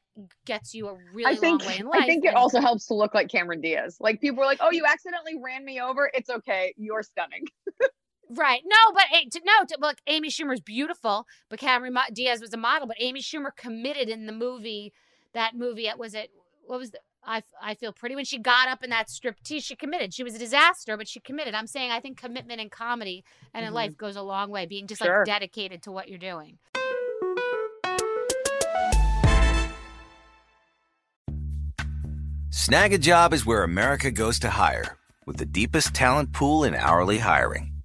[0.44, 2.02] gets you a really I think long way in life.
[2.02, 3.96] I think it and- also helps to look like Cameron Diaz.
[4.00, 6.10] Like people are like, "Oh, you accidentally ran me over.
[6.12, 6.74] It's okay.
[6.76, 7.46] You're stunning."
[8.32, 8.62] Right.
[8.64, 12.56] No, but to, no, to, look, Amy Schumer's beautiful, but Cameron Mo- Diaz was a
[12.56, 14.92] model, but Amy Schumer committed in the movie,
[15.34, 16.30] that movie, it was it,
[16.64, 19.74] what was the, I, I feel pretty when she got up in that striptease, she
[19.74, 20.14] committed.
[20.14, 21.54] She was a disaster, but she committed.
[21.54, 23.74] I'm saying I think commitment in comedy and in Mhm.
[23.74, 25.18] life goes a long way, being just Sure.
[25.18, 26.58] like dedicated to what you're doing.
[32.50, 37.69] Snagajob is where America goes to hire, with the deepest talent pool in hourly hiring.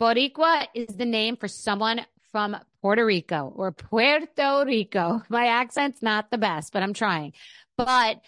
[0.00, 5.22] Boricua is the name for someone from Puerto Rico or Puerto Rico.
[5.28, 7.32] My accent's not the best, but I'm trying.
[7.76, 8.20] But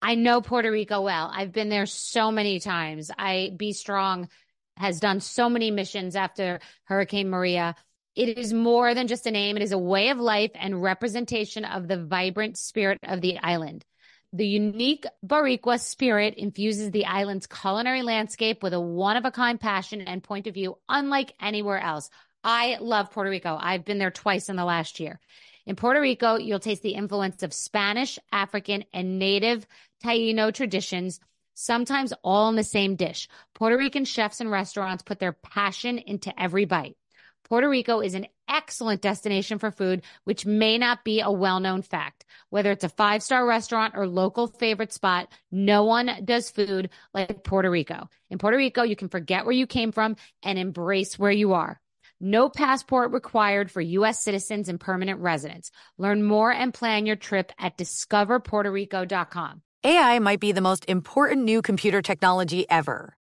[0.00, 1.30] I know Puerto Rico well.
[1.32, 3.10] I've been there so many times.
[3.18, 4.28] I BStrong
[4.78, 7.74] has done so many missions after Hurricane Maria.
[8.16, 9.56] It is more than just a name.
[9.56, 13.84] It is a way of life and representation of the vibrant spirit of the island.
[14.32, 19.58] The unique Boricua spirit infuses the island's culinary landscape with a one of a kind
[19.58, 22.08] passion and point of view, unlike anywhere else.
[22.44, 23.58] I love Puerto Rico.
[23.60, 25.18] I've been there twice in the last year.
[25.66, 29.66] In Puerto Rico, you'll taste the influence of Spanish, African, and native
[30.04, 31.18] Taino traditions,
[31.54, 33.28] sometimes all in the same dish.
[33.54, 36.96] Puerto Rican chefs and restaurants put their passion into every bite.
[37.50, 41.82] Puerto Rico is an excellent destination for food, which may not be a well known
[41.82, 42.24] fact.
[42.50, 47.42] Whether it's a five star restaurant or local favorite spot, no one does food like
[47.42, 48.08] Puerto Rico.
[48.30, 51.80] In Puerto Rico, you can forget where you came from and embrace where you are.
[52.20, 54.22] No passport required for U.S.
[54.22, 55.72] citizens and permanent residents.
[55.98, 59.62] Learn more and plan your trip at discoverpuertorico.com.
[59.82, 63.16] AI might be the most important new computer technology ever.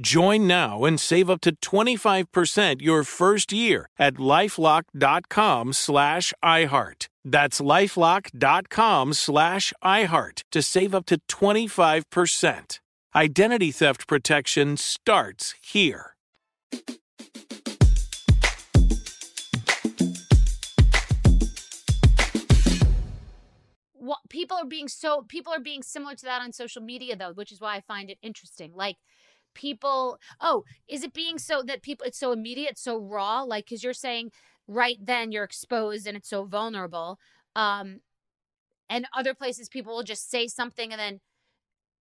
[0.00, 7.08] Join now and save up to 25% your first year at lifelock.com slash iHeart.
[7.22, 12.78] That's lifelock.com slash iHeart to save up to 25%.
[13.14, 16.16] Identity theft protection starts here.
[23.92, 27.34] Well, people are being so people are being similar to that on social media though,
[27.34, 28.72] which is why I find it interesting.
[28.74, 28.96] Like
[29.60, 33.42] people oh is it being so that people it's so immediate so raw?
[33.42, 34.30] Like because you're saying
[34.66, 37.18] right then you're exposed and it's so vulnerable
[37.56, 38.00] um
[38.88, 41.20] and other places people will just say something and then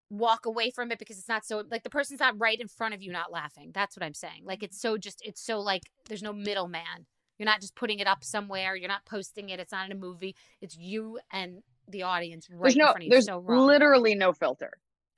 [0.10, 2.94] walk away from it because it's not so like the person's not right in front
[2.94, 4.44] of you not laughing that's what i'm saying.
[4.46, 7.06] Like it's so just it's so like there's no middleman.
[7.38, 10.00] You're not just putting it up somewhere you're not posting it it's not in a
[10.00, 13.40] movie it's you and the audience right there's no, in front of you there's so
[13.40, 14.72] literally no filter.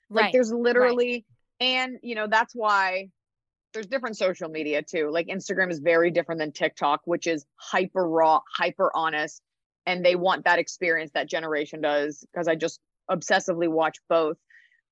[0.10, 1.26] Like right there's literally right
[1.62, 3.08] and you know that's why
[3.74, 5.10] there's different social media too.
[5.12, 9.42] Like instagram is very different than tiktok which is hyper raw hyper honest
[9.86, 12.80] and they want that experience that generation does because i just
[13.12, 14.38] obsessively watch both.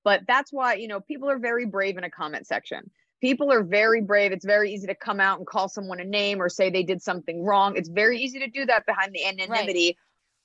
[0.04, 2.90] But that's why you know people are very brave in a comment section.
[3.20, 4.32] People are very brave.
[4.32, 7.02] It's very easy to come out and call someone a name or say they did
[7.02, 7.76] something wrong.
[7.76, 9.96] It's very easy to do that behind the anonymity right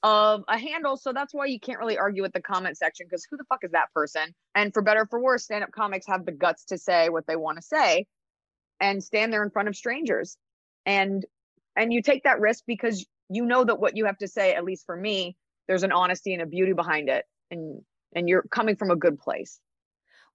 [0.04, 0.98] of a handle.
[0.98, 3.64] So that's why you can't really argue with the comment section because who the fuck
[3.64, 4.34] is that person?
[4.54, 7.36] And for better for worse, stand up comics have the guts to say what they
[7.36, 8.06] want to say
[8.80, 10.38] and stand there in front of strangers.
[10.86, 11.26] And
[11.76, 14.64] and you take that risk because you know that what you have to say, at
[14.64, 15.36] least for me,
[15.68, 17.26] there's an honesty and a beauty behind it.
[17.52, 17.82] And
[18.16, 19.60] and you're coming from a good place.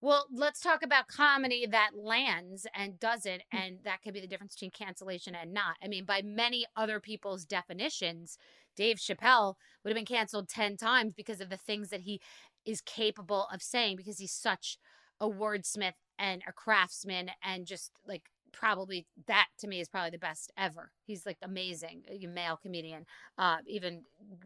[0.03, 3.43] Well, let's talk about comedy that lands and doesn't.
[3.53, 5.77] And that could be the difference between cancellation and not.
[5.83, 8.39] I mean, by many other people's definitions,
[8.77, 12.21] Dave Chappelle would have been canceled 10 times because of the things that he
[12.65, 14.79] is capable of saying because he's such
[15.21, 20.19] a wordsmith and a craftsman and just like probably that to me is probably the
[20.19, 20.93] best ever.
[21.05, 23.05] He's like amazing, a male comedian,
[23.37, 24.05] uh, even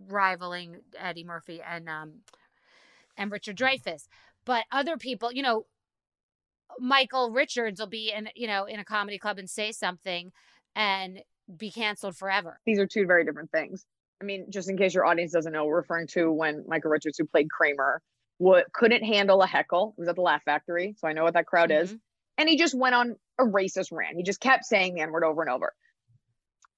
[0.08, 2.20] rivaling Eddie Murphy and um,
[3.16, 4.08] and Richard Dreyfuss.
[4.44, 5.66] But other people, you know,
[6.78, 10.32] Michael Richards will be in you know in a comedy club and say something
[10.74, 11.20] and
[11.56, 12.58] be canceled forever.
[12.66, 13.84] These are two very different things.
[14.20, 17.18] I mean, just in case your audience doesn't know, we're referring to when Michael Richards,
[17.18, 18.00] who played Kramer,
[18.38, 19.94] what couldn't handle a heckle.
[19.96, 21.84] It was at the Laugh Factory, so I know what that crowd mm-hmm.
[21.84, 21.96] is.
[22.38, 24.16] And he just went on a racist rant.
[24.16, 25.72] He just kept saying the N word over and over.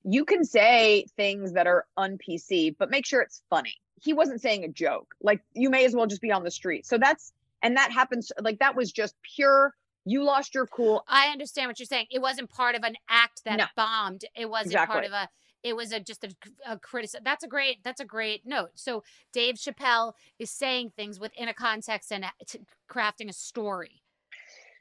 [0.05, 3.75] You can say things that are un PC, but make sure it's funny.
[4.03, 5.15] He wasn't saying a joke.
[5.21, 6.87] Like you may as well just be on the street.
[6.87, 8.31] So that's and that happens.
[8.41, 9.75] Like that was just pure.
[10.05, 11.03] You lost your cool.
[11.09, 12.07] I understand what you're saying.
[12.11, 13.65] It wasn't part of an act that no.
[13.77, 14.25] bombed.
[14.37, 14.93] It wasn't exactly.
[14.93, 15.29] part of a
[15.67, 16.31] it was a just a,
[16.65, 17.23] a criticism.
[17.25, 17.83] That's a great.
[17.83, 18.71] That's a great note.
[18.75, 22.25] So Dave Chappelle is saying things within a context and
[22.89, 24.03] crafting a story.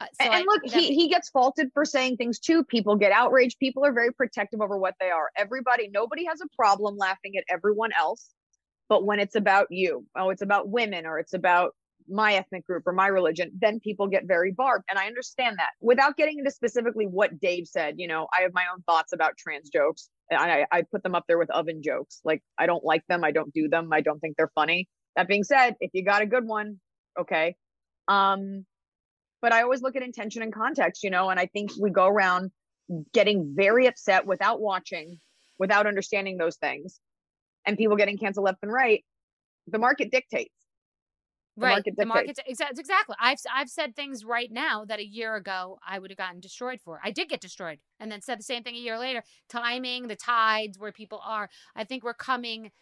[0.00, 2.62] Uh, so and, I, look, he, he gets faulted for saying things too.
[2.62, 3.58] People get outraged.
[3.58, 5.30] People are very protective over what they are.
[5.36, 8.28] Everybody, nobody has a problem laughing at everyone else.
[8.88, 11.74] But when it's about you, oh, it's about women or it's about
[12.08, 14.84] my ethnic group or my religion, then people get very barbed.
[14.90, 15.70] And I understand that.
[15.80, 19.36] Without getting into specifically what Dave said, you know, I have my own thoughts about
[19.36, 20.08] trans jokes.
[20.30, 22.20] I, I put them up there with oven jokes.
[22.24, 23.24] Like, I don't like them.
[23.24, 23.92] I don't do them.
[23.92, 24.88] I don't think they're funny.
[25.14, 26.80] That being said, if you got a good one,
[27.18, 27.56] okay.
[28.08, 28.66] Um,
[29.40, 32.06] but I always look at intention and context, you know, and I think we go
[32.06, 32.50] around
[33.12, 35.18] getting very upset without watching,
[35.58, 36.98] without understanding those things,
[37.64, 39.04] and people getting canceled left and right.
[39.68, 40.52] The market dictates.
[41.56, 41.70] The right.
[41.70, 43.16] Market the market exactly.
[43.18, 46.80] I've I've said things right now that a year ago I would have gotten destroyed
[46.82, 47.00] for.
[47.02, 49.22] I did get destroyed, and then said the same thing a year later.
[49.48, 51.48] Timing, the tides, where people are.
[51.74, 52.72] I think we're coming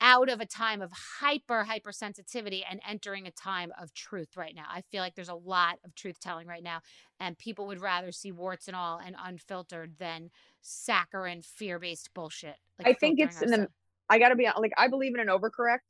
[0.00, 4.66] out of a time of hyper hypersensitivity and entering a time of truth right now.
[4.68, 6.80] I feel like there's a lot of truth telling right now
[7.18, 12.56] and people would rather see warts and all and unfiltered than saccharine fear-based bullshit.
[12.78, 13.68] Like I think it's in the
[14.08, 15.80] I got to be like I believe in an overcorrect.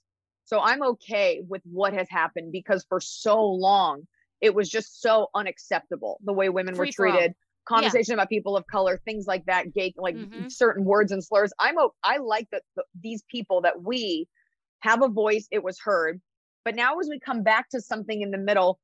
[0.49, 4.07] So I'm okay with what has happened because for so long
[4.41, 7.35] it was just so unacceptable the way women Free were treated
[7.69, 8.15] conversation yeah.
[8.15, 10.49] about people of color, things like that, gay, like mm-hmm.
[10.49, 11.53] certain words and slurs.
[11.61, 14.27] I'm I like that the, these people that we
[14.81, 16.21] have a voice, it was heard.
[16.65, 18.81] But now as we come back to something in the middle,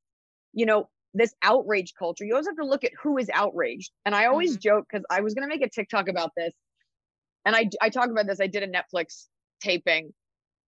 [0.52, 3.90] you know, this outrage culture, you always have to look at who is outraged.
[4.04, 4.60] And I always mm-hmm.
[4.60, 6.52] joke because I was gonna make a TikTok about this.
[7.46, 8.40] And I I talk about this.
[8.40, 9.26] I did a Netflix
[9.60, 10.12] taping.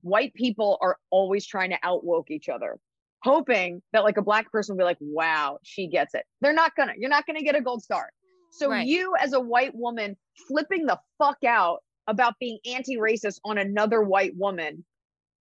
[0.06, 2.78] White people are always trying to outwoke each other
[3.22, 6.22] hoping that like a black person will be like, wow, she gets it.
[6.40, 8.10] They're not gonna, you're not gonna get a gold star.
[8.52, 8.86] So right.
[8.86, 10.16] you as a white woman
[10.46, 14.84] flipping the fuck out about being anti-racist on another white woman,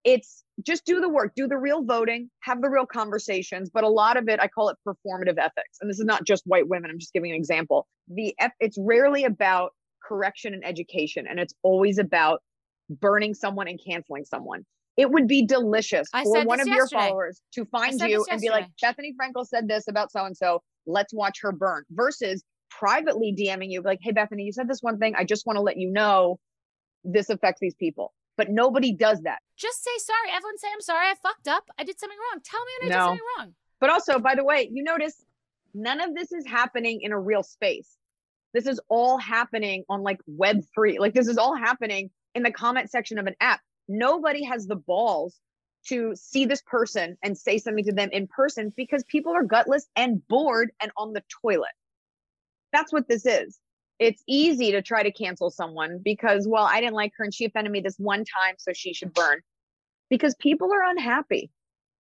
[0.03, 3.68] it's just do the work, do the real voting, have the real conversations.
[3.68, 5.79] But a lot of it, I call it performative ethics.
[5.81, 6.90] And this is not just white women.
[6.90, 7.87] I'm just giving an example.
[8.09, 9.72] The it's rarely about
[10.03, 12.42] correction and education, and it's always about
[12.88, 14.64] burning someone and canceling someone
[14.97, 16.77] it would be delicious I for one of yesterday.
[16.77, 20.37] your followers to find you and be like, Bethenny Frankel said this about so and
[20.37, 20.62] so.
[20.87, 24.99] Let's watch her burn versus privately DMing you, like, hey, Bethany, you said this one
[24.99, 25.14] thing.
[25.16, 26.38] I just want to let you know
[27.03, 28.12] this affects these people.
[28.37, 29.38] But nobody does that.
[29.57, 30.37] Just say sorry.
[30.37, 31.07] Everyone say, I'm sorry.
[31.07, 31.64] I fucked up.
[31.79, 32.40] I did something wrong.
[32.44, 33.01] Tell me when I no.
[33.01, 33.55] did something wrong.
[33.81, 35.25] But also, by the way, you notice
[35.73, 37.97] none of this is happening in a real space.
[38.53, 40.99] This is all happening on like Web3.
[40.99, 44.77] Like, this is all happening in the comment section of an app nobody has the
[44.77, 45.38] balls
[45.87, 49.87] to see this person and say something to them in person because people are gutless
[49.97, 51.73] and bored and on the toilet.
[52.73, 53.59] That's what this is.
[53.99, 57.44] It's easy to try to cancel someone because, well, I didn't like her and she
[57.44, 59.40] offended me this one time, so she should burn.
[60.11, 61.51] Because people are unhappy.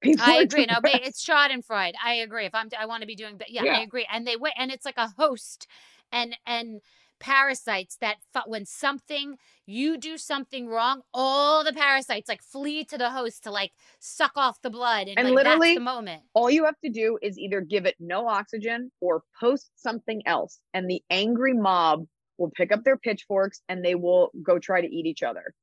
[0.00, 0.66] People I agree.
[0.66, 1.92] No, but it's Schadenfreude.
[2.02, 2.46] I agree.
[2.46, 4.06] If I'm, I want to be doing, but yeah, yeah, I agree.
[4.12, 5.66] And they wait, and it's like a host,
[6.12, 6.80] and and
[7.20, 13.10] parasites that when something you do something wrong, all the parasites like flee to the
[13.10, 16.22] host to like suck off the blood, and, and like, literally the moment.
[16.34, 20.60] All you have to do is either give it no oxygen or post something else,
[20.74, 22.04] and the angry mob
[22.36, 25.54] will pick up their pitchforks and they will go try to eat each other.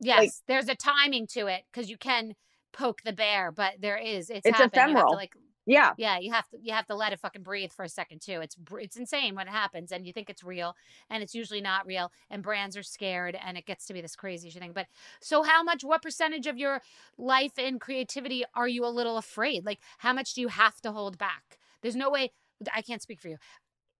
[0.00, 2.34] Yes, like, there's a timing to it because you can
[2.72, 5.12] poke the bear, but there is it's, it's ephemeral.
[5.12, 5.32] To, like
[5.66, 5.92] yeah.
[5.96, 8.40] Yeah, you have to you have to let it fucking breathe for a second too.
[8.40, 10.76] It's it's insane when it happens and you think it's real
[11.08, 14.16] and it's usually not real and brands are scared and it gets to be this
[14.16, 14.72] crazy thing.
[14.74, 14.86] But
[15.20, 16.82] so how much what percentage of your
[17.16, 19.64] life and creativity are you a little afraid?
[19.64, 21.58] Like how much do you have to hold back?
[21.80, 22.32] There's no way
[22.74, 23.36] I can't speak for you.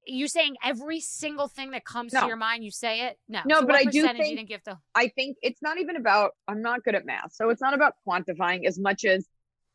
[0.06, 2.20] You saying every single thing that comes no.
[2.20, 3.18] to your mind, you say it?
[3.26, 3.40] No.
[3.46, 5.96] No, so but I do think you didn't give to- I think it's not even
[5.96, 7.32] about I'm not good at math.
[7.32, 9.26] So it's not about quantifying as much as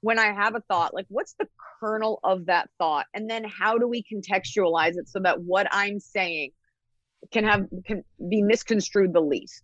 [0.01, 1.47] when I have a thought, like what's the
[1.79, 3.05] kernel of that thought?
[3.13, 6.51] And then how do we contextualize it so that what I'm saying
[7.31, 9.63] can have can be misconstrued the least?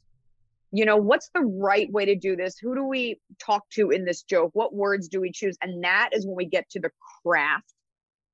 [0.71, 2.57] You know, what's the right way to do this?
[2.57, 4.51] Who do we talk to in this joke?
[4.53, 5.57] What words do we choose?
[5.61, 6.91] And that is when we get to the
[7.23, 7.73] craft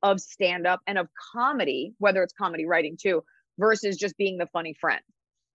[0.01, 3.23] of stand up and of comedy, whether it's comedy writing too,
[3.59, 5.01] versus just being the funny friend.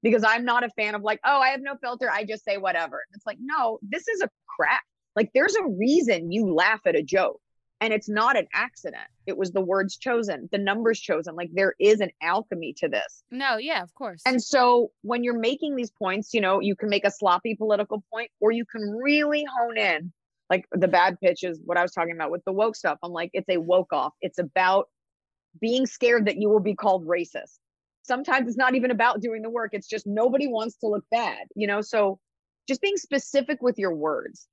[0.03, 2.09] Because I'm not a fan of like, oh, I have no filter.
[2.09, 3.03] I just say whatever.
[3.15, 4.85] It's like, no, this is a craft.
[5.17, 7.41] Like there's a reason you laugh at a joke
[7.81, 9.09] and it's not an accident.
[9.27, 11.35] It was the words chosen, the numbers chosen.
[11.35, 13.23] Like there is an alchemy to this.
[13.31, 14.23] No, yeah, of course.
[14.25, 18.05] And so when you're making these points, you know, you can make a sloppy political
[18.13, 20.13] point or you can really hone in.
[20.49, 22.99] Like the bad pitch is what I was talking about with the woke stuff.
[23.03, 24.13] I'm like, it's a woke off.
[24.21, 24.89] It's about
[25.61, 27.59] being scared that you will be called racist.
[28.03, 29.71] Sometimes it's not even about doing the work.
[29.73, 31.81] It's just nobody wants to look bad, you know?
[31.81, 32.21] So
[32.69, 34.47] just being specific with your words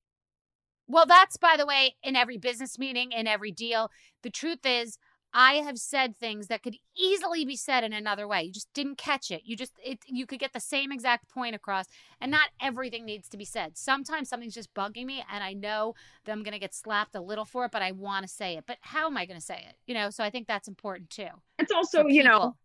[0.93, 3.91] well, that's by the way, in every business meeting, in every deal.
[4.21, 4.97] The truth is,
[5.33, 8.43] I have said things that could easily be said in another way.
[8.43, 9.41] You just didn't catch it.
[9.43, 11.87] You just it you could get the same exact point across
[12.21, 13.75] and not everything needs to be said.
[13.75, 17.21] Sometimes something's just bugging me and I know that I'm going to get slapped a
[17.21, 18.65] little for it, but I want to say it.
[18.67, 19.75] But how am I going to say it?
[19.87, 21.29] You know, so I think that's important too.
[21.57, 22.55] It's also, you know,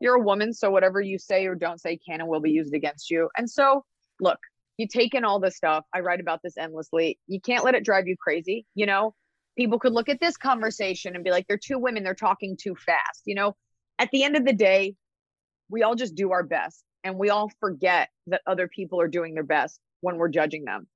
[0.00, 2.72] you're a woman, so whatever you say or don't say can and will be used
[2.72, 3.28] against you.
[3.36, 3.84] And so,
[4.20, 4.38] look,
[4.78, 5.84] you take in all this stuff.
[5.94, 7.18] I write about this endlessly.
[7.26, 8.66] You can't let it drive you crazy.
[8.74, 9.14] You know,
[9.56, 12.74] people could look at this conversation and be like, they're two women, they're talking too
[12.74, 13.22] fast.
[13.24, 13.56] You know,
[13.98, 14.94] at the end of the day,
[15.68, 19.34] we all just do our best and we all forget that other people are doing
[19.34, 20.86] their best when we're judging them.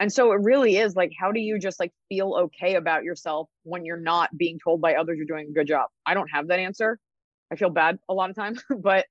[0.00, 3.48] And so it really is like, how do you just like feel okay about yourself
[3.62, 5.88] when you're not being told by others you're doing a good job?
[6.04, 6.98] I don't have that answer.
[7.52, 9.06] I feel bad a lot of time, but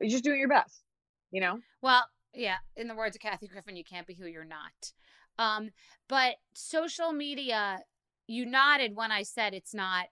[0.00, 0.82] you're just doing your best,
[1.30, 1.58] you know?
[1.82, 2.04] Well,
[2.34, 4.92] yeah, in the words of Kathy Griffin, you can't be who you're not.
[5.38, 5.70] Um,
[6.08, 7.78] but social media,
[8.26, 10.06] you nodded when I said it's not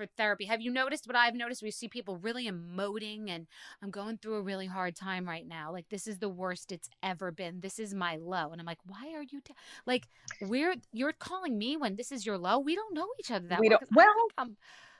[0.00, 0.46] for therapy.
[0.46, 1.62] Have you noticed what I've noticed?
[1.62, 3.46] We see people really emoting and
[3.82, 5.72] I'm going through a really hard time right now.
[5.72, 7.60] Like this is the worst it's ever been.
[7.60, 8.50] This is my low.
[8.50, 9.54] And I'm like, why are you t-?
[9.86, 10.06] like
[10.40, 12.58] we're you're calling me when this is your low?
[12.58, 13.78] We don't know each other that we well.
[13.78, 14.58] Don't, well, I think,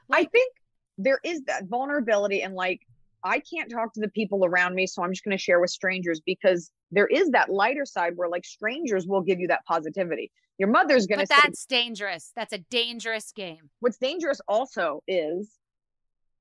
[0.08, 0.52] like, I think
[0.98, 2.86] there is that vulnerability and like
[3.24, 5.70] I can't talk to the people around me, so I'm just going to share with
[5.70, 10.30] strangers because there is that lighter side where like strangers will give you that positivity.
[10.58, 12.32] Your mother's going to say that's dangerous.
[12.36, 13.70] That's a dangerous game.
[13.80, 15.58] What's dangerous also is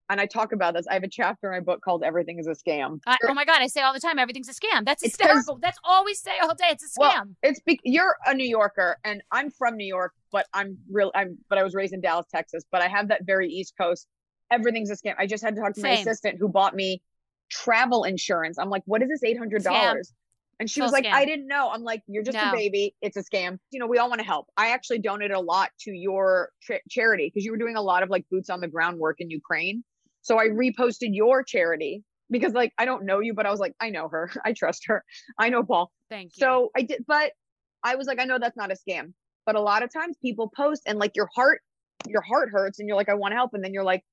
[0.09, 0.87] and I talk about this.
[0.89, 3.45] I have a chapter in my book called "Everything Is a Scam." I, oh my
[3.45, 5.59] god, I say all the time, "Everything's a scam." That's hysterical.
[5.61, 6.65] That's all we say all day.
[6.71, 6.99] It's a scam.
[6.99, 11.11] Well, it's be- you're a New Yorker, and I'm from New York, but I'm real.
[11.13, 12.63] I'm but I was raised in Dallas, Texas.
[12.71, 14.07] But I have that very East Coast
[14.51, 15.15] everything's a scam.
[15.17, 15.93] I just had to talk to Same.
[15.93, 17.01] my assistant who bought me
[17.49, 18.57] travel insurance.
[18.57, 20.11] I'm like, what is this $800?
[20.59, 21.13] And she was like, scam.
[21.13, 21.69] I didn't know.
[21.71, 22.49] I'm like, you're just no.
[22.49, 22.93] a baby.
[23.01, 23.59] It's a scam.
[23.71, 24.47] You know, we all want to help.
[24.57, 28.03] I actually donated a lot to your tra- charity because you were doing a lot
[28.03, 29.83] of like boots on the ground work in Ukraine.
[30.21, 33.73] So I reposted your charity because like I don't know you, but I was like,
[33.79, 34.29] I know her.
[34.45, 35.03] I trust her.
[35.37, 35.91] I know Paul.
[36.09, 36.41] Thank you.
[36.41, 37.31] So I did, but
[37.83, 39.13] I was like, I know that's not a scam.
[39.45, 41.61] But a lot of times people post and like your heart,
[42.05, 43.53] your heart hurts and you're like, I want to help.
[43.53, 44.03] And then you're like,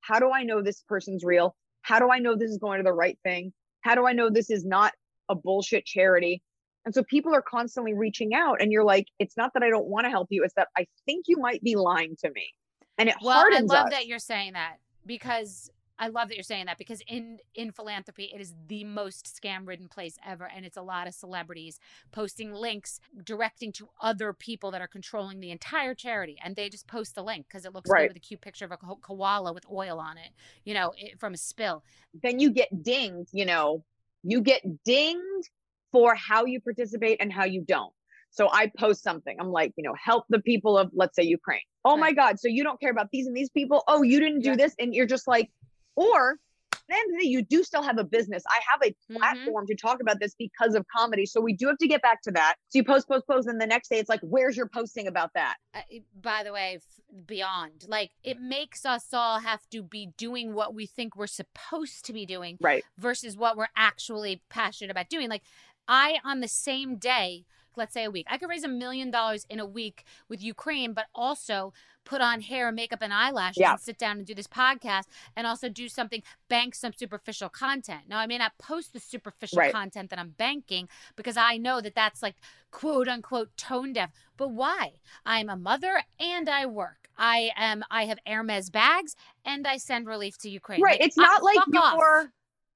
[0.00, 1.56] how do I know this person's real?
[1.82, 3.52] How do I know this is going to the right thing?
[3.82, 4.92] How do I know this is not
[5.28, 6.42] a bullshit charity?
[6.84, 9.86] And so people are constantly reaching out, and you're like, it's not that I don't
[9.86, 12.48] want to help you, it's that I think you might be lying to me.
[12.98, 13.92] And it well, I love us.
[13.92, 14.76] that you're saying that
[15.06, 15.70] because
[16.00, 19.68] I love that you're saying that because in in philanthropy, it is the most scam
[19.68, 21.78] ridden place ever, and it's a lot of celebrities
[22.10, 26.86] posting links directing to other people that are controlling the entire charity, and they just
[26.86, 28.02] post the link because it looks right.
[28.04, 30.30] good with a cute picture of a koala with oil on it,
[30.64, 31.84] you know, it, from a spill.
[32.22, 33.84] Then you get dinged, you know,
[34.22, 35.50] you get dinged
[35.92, 37.92] for how you participate and how you don't.
[38.30, 39.36] So I post something.
[39.38, 41.60] I'm like, you know, help the people of, let's say, Ukraine.
[41.84, 42.00] Oh right.
[42.00, 42.38] my God.
[42.38, 43.82] So you don't care about these and these people.
[43.88, 44.56] Oh, you didn't do yeah.
[44.56, 44.74] this.
[44.78, 45.50] And you're just like,
[46.00, 46.36] or
[46.72, 48.42] at the end of the day, you do still have a business.
[48.48, 49.16] I have a mm-hmm.
[49.16, 49.66] platform mm-hmm.
[49.66, 51.26] to talk about this because of comedy.
[51.26, 52.54] So we do have to get back to that.
[52.68, 55.30] So you post, post, post, and the next day it's like, where's your posting about
[55.34, 55.56] that?
[55.74, 55.80] Uh,
[56.20, 60.74] by the way, f- beyond like it makes us all have to be doing what
[60.74, 62.84] we think we're supposed to be doing, right?
[62.98, 65.28] Versus what we're actually passionate about doing.
[65.28, 65.42] Like
[65.86, 67.44] I, on the same day,
[67.76, 68.26] let's say a week.
[68.30, 71.72] I could raise a million dollars in a week with Ukraine, but also
[72.04, 73.72] put on hair, and makeup, and eyelashes yeah.
[73.72, 75.04] and sit down and do this podcast
[75.36, 78.02] and also do something, bank some superficial content.
[78.08, 79.72] Now, I may not post the superficial right.
[79.72, 82.36] content that I'm banking because I know that that's like
[82.70, 84.10] quote unquote tone deaf.
[84.36, 84.94] But why?
[85.24, 87.08] I'm a mother and I work.
[87.16, 89.14] I am, I have Hermes bags
[89.44, 90.80] and I send relief to Ukraine.
[90.80, 90.98] Right.
[90.98, 92.28] Like, it's not I, like you're, off.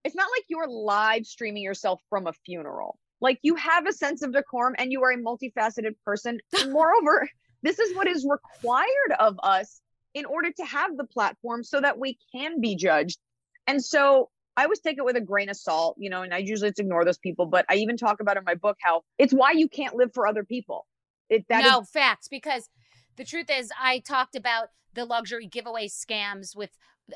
[0.05, 4.21] it's not like you're live streaming yourself from a funeral like you have a sense
[4.23, 6.39] of decorum and you are a multifaceted person.
[6.69, 7.27] Moreover,
[7.63, 9.81] This is what is required of us
[10.13, 13.19] in order to have the platform so that we can be judged.
[13.67, 16.39] And so I always take it with a grain of salt, you know, and I
[16.39, 19.33] usually just ignore those people, but I even talk about in my book how it's
[19.33, 20.87] why you can't live for other people.
[21.31, 22.69] It that No, is- facts because
[23.17, 26.71] the truth is I talked about the luxury giveaway scams with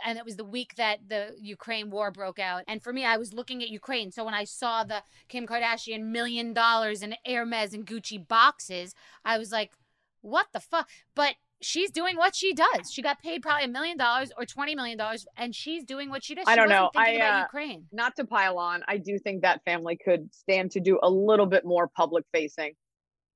[0.05, 2.63] and it was the week that the Ukraine war broke out.
[2.69, 4.13] And for me, I was looking at Ukraine.
[4.13, 9.39] So when I saw the Kim Kardashian million dollars in Hermes and Gucci boxes, I
[9.39, 9.73] was like,
[10.21, 10.89] what the fuck?
[11.15, 12.93] But she's doing what she does.
[12.93, 16.25] She got paid probably a million dollars or twenty million dollars, and she's doing what
[16.25, 16.45] she does.
[16.47, 16.91] She I don't know.
[16.95, 17.87] I uh, Ukraine.
[17.93, 21.47] Not to pile on, I do think that family could stand to do a little
[21.47, 22.75] bit more public facing,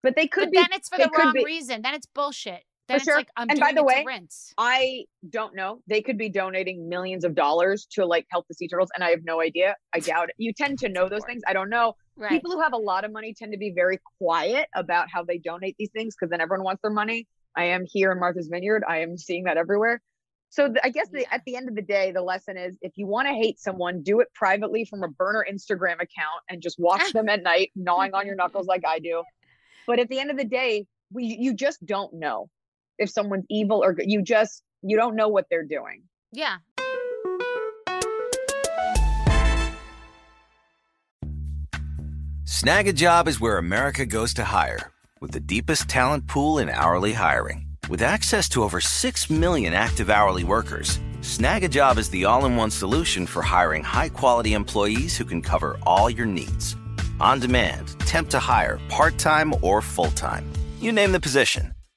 [0.03, 0.45] but they could.
[0.45, 1.83] But be, then it's for the wrong be, reason.
[1.83, 2.65] Then it's bullshit.
[2.89, 3.17] Then for sure.
[3.17, 4.05] Like, and by the way,
[4.59, 5.81] I don't know.
[5.87, 9.11] They could be donating millions of dollars to like help the sea turtles, and I
[9.11, 9.77] have no idea.
[9.95, 10.35] I doubt it.
[10.39, 11.43] You tend to know those things.
[11.47, 11.95] I don't know.
[12.17, 12.31] Right.
[12.31, 15.39] People who have a lot of money tend to be very quiet about how they
[15.39, 17.27] donate these things because then everyone wants their money.
[17.57, 18.83] I am here in Martha's Vineyard.
[18.87, 20.01] I am seeing that everywhere.
[20.51, 22.93] So th- I guess the, at the end of the day, the lesson is if
[22.97, 26.79] you want to hate someone, do it privately from a burner Instagram account and just
[26.79, 29.23] watch them at night, gnawing on your knuckles like I do.
[29.87, 32.49] But at the end of the day, we you just don't know
[33.03, 33.95] if someone's evil or.
[33.99, 36.03] You just you don't know what they're doing.
[36.33, 36.57] Yeah.
[42.45, 47.67] Snagajob is where America goes to hire, with the deepest talent pool in hourly hiring.
[47.89, 53.43] With access to over 6 million active hourly workers, Snagajob is the all-in-one solution for
[53.43, 56.77] hiring high-quality employees who can cover all your needs.
[57.21, 60.45] On demand, temp to hire, part-time or full-time.
[60.81, 61.73] You name the position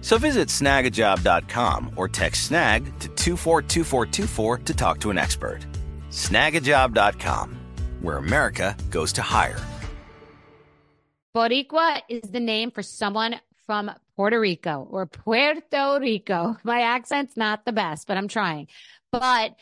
[0.00, 5.60] So visit snagajob.com or text snag to 242424 to talk to an expert.
[6.10, 7.56] Snagajob.com,
[8.00, 9.60] where America goes to hire.
[11.34, 13.36] Boricua is the name for someone
[13.66, 16.56] from Puerto Rico or Puerto Rico.
[16.64, 18.66] My accent's not the best, but I'm trying.
[19.12, 19.54] But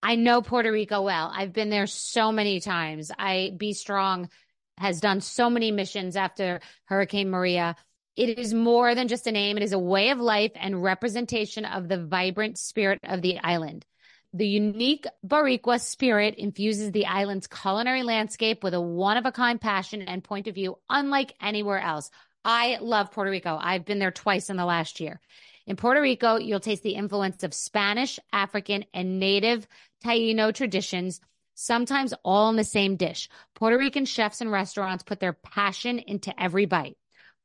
[0.00, 1.32] I know Puerto Rico well.
[1.34, 3.10] I've been there so many times.
[3.18, 4.30] I BStrong
[4.78, 7.74] has done so many missions after Hurricane Maria.
[8.18, 9.56] It is more than just a name.
[9.56, 13.86] It is a way of life and representation of the vibrant spirit of the island.
[14.32, 19.60] The unique Boricua spirit infuses the island's culinary landscape with a one of a kind
[19.60, 22.10] passion and point of view, unlike anywhere else.
[22.44, 23.56] I love Puerto Rico.
[23.56, 25.20] I've been there twice in the last year.
[25.68, 29.68] In Puerto Rico, you'll taste the influence of Spanish, African, and native
[30.04, 31.20] Taino traditions,
[31.54, 33.28] sometimes all in the same dish.
[33.54, 36.96] Puerto Rican chefs and restaurants put their passion into every bite.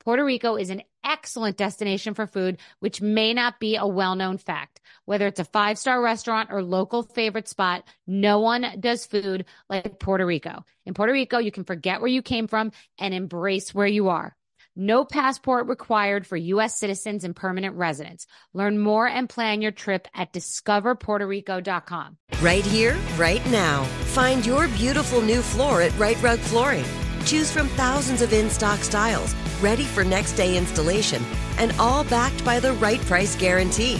[0.04, 4.38] Puerto Rico is an excellent destination for food, which may not be a well known
[4.38, 4.82] fact.
[5.06, 10.00] Whether it's a five star restaurant or local favorite spot, no one does food like
[10.00, 10.66] Puerto Rico.
[10.86, 14.36] In Puerto Rico, you can forget where you came from and embrace where you are.
[14.76, 16.80] No passport required for U.S.
[16.80, 18.26] citizens and permanent residents.
[18.54, 22.18] Learn more and plan your trip at discoverpuertorico.com.
[22.42, 23.84] Right here, right now.
[23.84, 26.86] Find your beautiful new floor at Rite Rug Flooring.
[27.26, 31.24] Choose from thousands of in stock styles, ready for next day installation,
[31.58, 33.96] and all backed by the right price guarantee.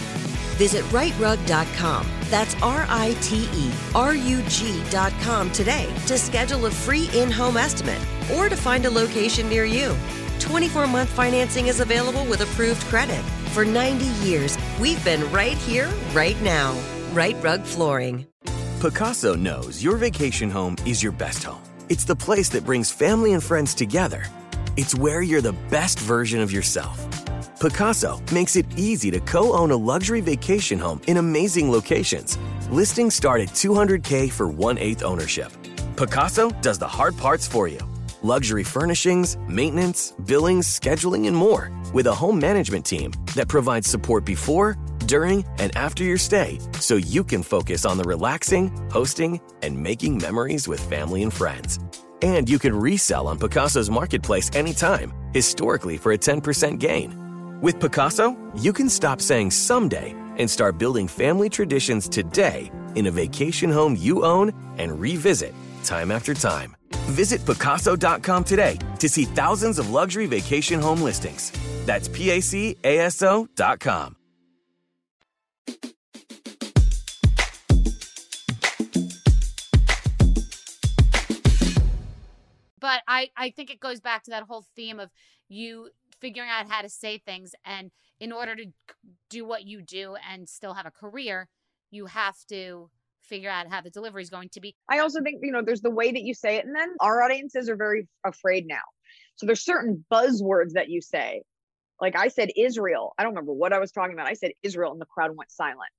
[0.56, 2.06] Visit riterug.com.
[2.30, 7.56] That's R I T E R U G.com today to schedule a free in home
[7.56, 8.00] estimate
[8.34, 9.96] or to find a location near you.
[10.38, 13.22] 24 month financing is available with approved credit.
[13.54, 16.78] For 90 years, we've been right here, right now.
[17.12, 18.26] Rite Rug Flooring.
[18.80, 21.62] Pacaso knows your vacation home is your best home.
[21.88, 24.24] It's the place that brings family and friends together.
[24.76, 27.06] It's where you're the best version of yourself.
[27.60, 32.36] Pacaso makes it easy to co own a luxury vacation home in amazing locations.
[32.70, 35.50] Listings start at 200K for one eighth ownership.
[35.94, 37.78] Pacaso does the hard parts for you
[38.22, 44.24] luxury furnishings, maintenance, billings, scheduling, and more with a home management team that provides support
[44.24, 49.80] before, during, and after your stay so you can focus on the relaxing, hosting, and
[49.80, 51.78] making memories with family and friends.
[52.24, 57.58] And you can resell on Pacaso's marketplace anytime, historically for a 10% gain.
[57.60, 63.10] With Pacaso, you can stop saying someday and start building family traditions today in a
[63.10, 65.52] vacation home you own and revisit
[65.84, 66.74] time after time.
[67.10, 71.52] Visit Pacaso.com today to see thousands of luxury vacation home listings.
[71.84, 73.22] That's P A C A S.
[82.86, 85.10] I I think it goes back to that whole theme of
[85.48, 88.66] you figuring out how to say things and in order to
[89.28, 91.48] do what you do and still have a career,
[91.90, 92.88] you have to
[93.20, 94.74] figure out how the delivery is going to be.
[94.88, 96.66] I also think, you know, there's the way that you say it.
[96.66, 98.82] And then our audiences are very afraid now.
[99.36, 101.42] So there's certain buzzwords that you say.
[102.00, 103.14] Like I said Israel.
[103.18, 104.26] I don't remember what I was talking about.
[104.26, 105.90] I said Israel and the crowd went silent.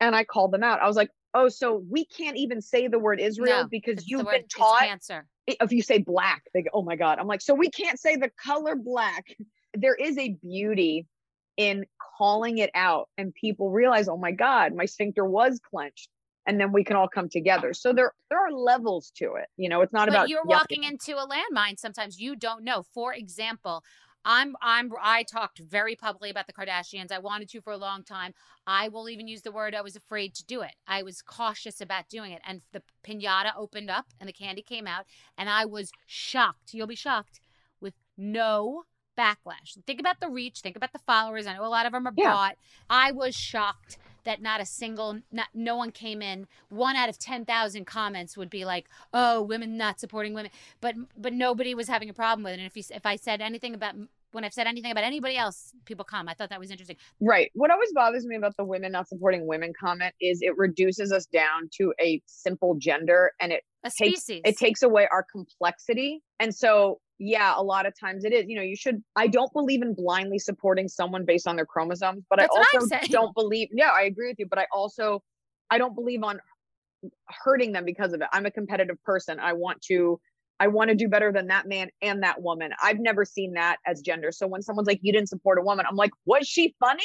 [0.00, 0.80] And I called them out.
[0.80, 4.28] I was like, oh, so we can't even say the word Israel No, because you've
[4.28, 5.26] been taught cancer.
[5.46, 7.18] If you say black, they go, oh my God.
[7.18, 9.36] I'm like, so we can't say the color black.
[9.74, 11.06] There is a beauty
[11.56, 11.84] in
[12.18, 16.08] calling it out and people realize, oh my God, my sphincter was clenched.
[16.44, 17.72] And then we can all come together.
[17.72, 19.46] So there there are levels to it.
[19.56, 22.82] You know, it's not but about you're walking into a landmine sometimes you don't know
[22.92, 23.84] for example
[24.24, 27.10] i'm i'm i talked very publicly about the kardashians.
[27.12, 28.32] I wanted to for a long time.
[28.66, 30.72] I will even use the word i was afraid to do it.
[30.86, 32.42] I was cautious about doing it.
[32.46, 35.04] And the piñata opened up and the candy came out
[35.36, 37.40] and i was shocked you'll be shocked
[37.80, 38.84] with no
[39.18, 39.76] backlash.
[39.86, 40.60] Think about the reach.
[40.60, 41.46] Think about the followers.
[41.46, 42.32] I know a lot of them are Yeah.
[42.32, 42.56] bought.
[42.88, 46.46] I was shocked that not a single not, no one came in.
[46.68, 50.50] One out of 10,000 comments would be like oh women not supporting women.
[50.80, 52.58] But but nobody was having a problem with it.
[52.58, 53.94] And if you if I said anything about
[54.32, 56.28] when I've said anything about anybody else people come.
[56.28, 56.96] I thought that was interesting.
[57.20, 57.50] Right.
[57.54, 61.26] What always bothers me about the women not supporting women comment is it reduces us
[61.26, 64.42] down to a simple gender and it a takes species.
[64.44, 66.22] it takes away our complexity.
[66.40, 68.46] And so yeah, a lot of times it is.
[68.48, 72.24] You know, you should I don't believe in blindly supporting someone based on their chromosomes,
[72.28, 75.22] but That's I also don't believe yeah, I agree with you, but I also
[75.70, 76.40] I don't believe on
[77.28, 78.28] hurting them because of it.
[78.32, 79.38] I'm a competitive person.
[79.38, 80.20] I want to
[80.58, 82.72] I want to do better than that man and that woman.
[82.82, 84.32] I've never seen that as gender.
[84.32, 87.04] So when someone's like, you didn't support a woman, I'm like, was she funny?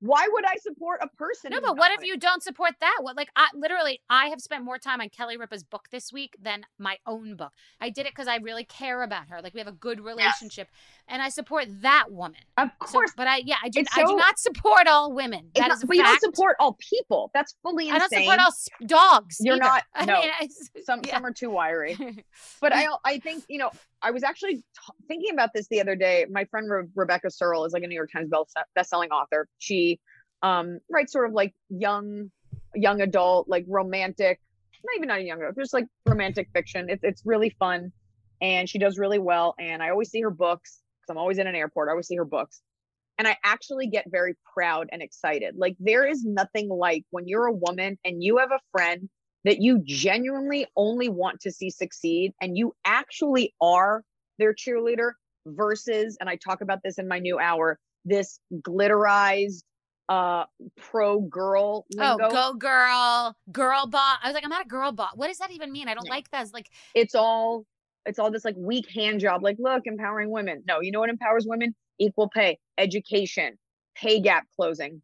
[0.00, 1.50] Why would I support a person?
[1.50, 4.64] no but what if you don't support that what like I literally I have spent
[4.64, 8.12] more time on Kelly Ripa's book this week than my own book I did it
[8.12, 10.68] because I really care about her like we have a good relationship
[11.08, 13.12] and I support that woman Of So- course.
[13.16, 15.82] but I yeah I do It's I do not support all women That not- is
[15.82, 17.30] a but you don't support all people.
[17.34, 18.28] That's fully insane.
[18.30, 19.64] I don't support all dogs You're either.
[19.64, 20.20] not- I no.
[20.20, 20.48] mean, I-
[20.84, 21.14] some yeah.
[21.14, 21.96] some are too wiry.
[22.60, 23.70] But I I think you know
[24.02, 24.62] I was actually t-
[25.08, 26.26] thinking about this the other day.
[26.30, 29.48] My friend Re- Rebecca Serle is like a New York Times best best-selling author.
[29.58, 29.87] She
[30.42, 32.30] um writes sort of like young
[32.74, 34.40] young adult like romantic
[34.84, 36.88] not even not a young adult just like romantic fiction.
[36.88, 37.92] It's it's really fun
[38.40, 41.48] and she does really well and i always see her books because i'm always in
[41.48, 42.60] an airport i always see her books
[43.18, 45.54] and i actually get very proud and excited.
[45.56, 49.08] Like there is nothing like when you're a woman and you have a friend
[49.44, 54.02] that you genuinely only want to see succeed and you actually are
[54.38, 55.12] their cheerleader
[55.46, 59.62] versus and i talk about this in my new hour this glitterized
[60.08, 60.44] uh
[60.76, 64.18] pro girl Oh, go girl, girl bot.
[64.22, 65.16] I was like, I'm not a girl bot.
[65.16, 65.88] What does that even mean?
[65.88, 66.10] I don't Yeah.
[66.10, 66.42] like that.
[66.42, 67.66] It's like, it's all
[68.06, 71.10] it's all this like weak hand job like look empowering women no you know what
[71.10, 73.58] empowers women equal pay education
[73.94, 75.02] pay gap closing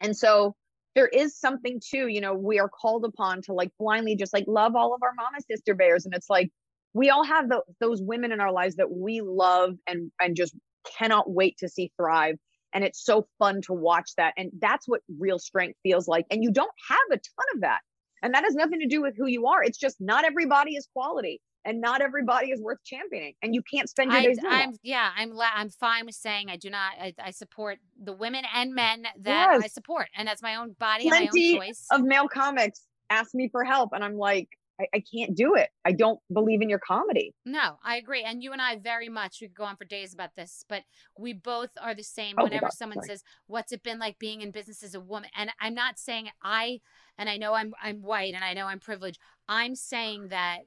[0.00, 0.56] and so
[0.94, 4.44] there is something too you know we are called upon to like blindly just like
[4.48, 6.50] love all of our mama sister bears and it's like
[6.92, 10.54] we all have tho- those women in our lives that we love and and just
[10.98, 12.36] cannot wait to see thrive
[12.74, 16.42] and it's so fun to watch that and that's what real strength feels like and
[16.42, 17.80] you don't have a ton of that
[18.22, 20.88] and that has nothing to do with who you are it's just not everybody is
[20.92, 24.52] quality and not everybody is worth championing and you can't spend your I, days doing.
[24.52, 28.12] I'm, yeah, I'm, la- I'm fine with saying I do not, I, I support the
[28.12, 30.08] women and men that I support.
[30.14, 31.86] And that's my own body and my own choice.
[31.90, 34.48] of male comics ask me for help and i'm like
[34.80, 38.22] I, I can't do it i don't believe in your comedy No, I agree.
[38.22, 40.82] And you and I very much, we could go on for days about this, but
[41.18, 42.36] we both are the same.
[42.38, 43.08] Oh Whenever God, someone sorry.
[43.08, 45.28] says, What's it been like being in business as a woman?
[45.36, 46.80] And I'm not saying I,
[47.18, 49.18] and I know I'm, I'm white and I know I'm privileged.
[49.46, 50.60] I'm saying that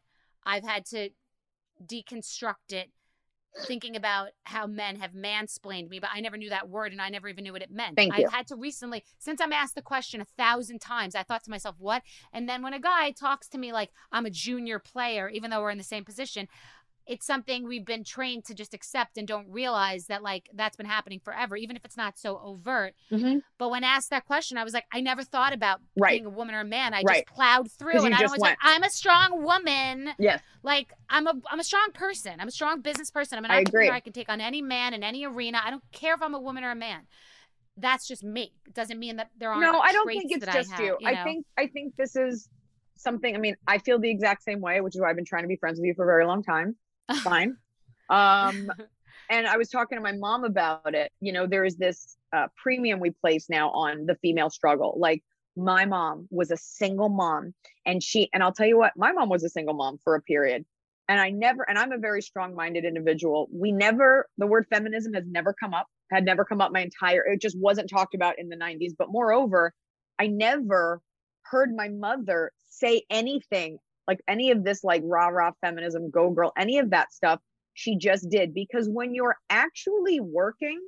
[0.45, 1.09] I've had to
[1.83, 2.91] deconstruct it
[3.65, 7.09] thinking about how men have mansplained me, but I never knew that word and I
[7.09, 7.95] never even knew what it meant.
[7.95, 8.29] Thank I've you.
[8.29, 11.75] had to recently, since I'm asked the question a thousand times, I thought to myself,
[11.79, 12.03] what?
[12.33, 15.61] And then when a guy talks to me like I'm a junior player, even though
[15.61, 16.47] we're in the same position,
[17.07, 20.85] it's something we've been trained to just accept and don't realize that like that's been
[20.85, 22.93] happening forever, even if it's not so overt.
[23.11, 23.41] Mhm.
[23.57, 26.11] But when asked that question, I was like, I never thought about Right.
[26.21, 26.93] being a woman or a man.
[26.93, 27.25] I Right.
[27.25, 28.57] just plowed through, and I was like.
[28.61, 30.09] I'm a strong woman.
[30.19, 32.39] yes Like I'm a I'm a strong person.
[32.39, 33.37] I'm a strong business person.
[33.37, 33.83] I'm an I entrepreneur.
[33.85, 33.95] agree.
[33.95, 35.61] I can take on any man in any arena.
[35.63, 37.07] I don't care if I'm a woman or a man.
[37.77, 38.53] That's just me.
[38.65, 40.97] It doesn't mean that there aren't no i don't think it's just I have, you,
[40.99, 42.49] you i think i think this is
[42.97, 45.43] something i mean i feel the exact same way which is why i've been trying
[45.43, 46.75] to be friends with you for a very long time
[47.23, 47.57] fine
[48.09, 48.69] um
[49.29, 51.11] and I was talking to my mom about it.
[51.19, 54.95] You know, there is this uh, premium we place now on the female struggle.
[54.97, 55.23] Like
[55.55, 57.53] my mom was a single mom,
[57.85, 60.21] and she and I'll tell you what, my mom was a single mom for a
[60.21, 60.65] period,
[61.09, 63.47] And I never, and I'm a very strong minded individual.
[63.51, 67.25] We never, the word feminism has never come up, had never come up my entire,
[67.25, 68.93] it just wasn't talked about in the 90s.
[68.97, 69.73] But moreover,
[70.19, 71.01] I never
[71.43, 76.53] heard my mother say anything like any of this, like rah rah feminism, go girl,
[76.57, 77.39] any of that stuff.
[77.73, 80.79] She just did because when you're actually working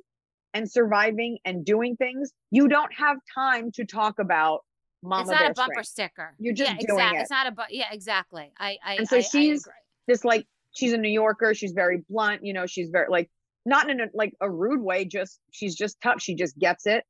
[0.54, 4.60] and surviving and doing things, you don't have time to talk about
[5.02, 5.22] mama.
[5.22, 6.34] It's not a bumper sticker.
[6.38, 7.18] You're just yeah, doing exactly.
[7.18, 7.22] it.
[7.22, 8.52] It's not a bu- yeah, exactly.
[8.58, 9.72] I I And so I- I she's agree.
[10.08, 11.54] this like she's a New Yorker.
[11.54, 12.44] She's very blunt.
[12.44, 13.30] You know, she's very like
[13.66, 15.04] not in a like a rude way.
[15.04, 16.20] Just she's just tough.
[16.20, 17.04] She just gets it,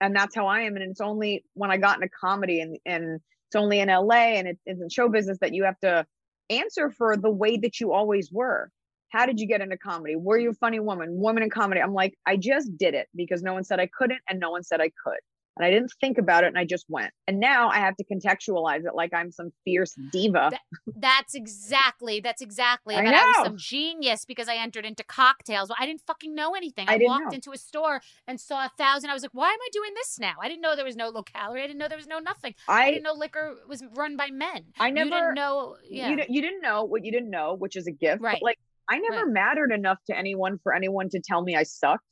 [0.00, 0.76] and that's how I am.
[0.76, 3.20] And it's only when I got into comedy and and
[3.54, 6.04] it's only in LA and it, it's in show business that you have to
[6.50, 8.70] answer for the way that you always were.
[9.10, 10.16] How did you get into comedy?
[10.16, 11.08] Were you a funny woman?
[11.10, 11.80] Woman in comedy?
[11.80, 14.64] I'm like, I just did it because no one said I couldn't and no one
[14.64, 15.20] said I could.
[15.56, 17.12] And I didn't think about it and I just went.
[17.28, 20.48] And now I have to contextualize it like I'm some fierce diva.
[20.50, 20.60] That-
[20.96, 22.18] That's exactly.
[22.20, 22.96] That's exactly.
[22.96, 25.68] I I was some genius because I entered into cocktails.
[25.68, 26.88] Well, I didn't fucking know anything.
[26.88, 27.34] I I, walked know.
[27.34, 29.10] into a store and saw a thousand.
[29.10, 30.34] I was like, why am I doing this now?
[30.40, 31.62] I didn't know there was no low calorie.
[31.62, 32.54] I didn't know there was no nothing.
[32.68, 34.64] I, I didn't know liquor was run by men.
[34.80, 35.76] I You never didn't know.
[35.88, 36.08] Yeah.
[36.10, 38.20] you, you didn't know what you didn't know, which is a gift.
[38.22, 38.42] but, Right.
[38.42, 38.58] like
[38.90, 39.32] I never Right.
[39.32, 42.04] mattered enough to anyone for anyone to tell me I sucked.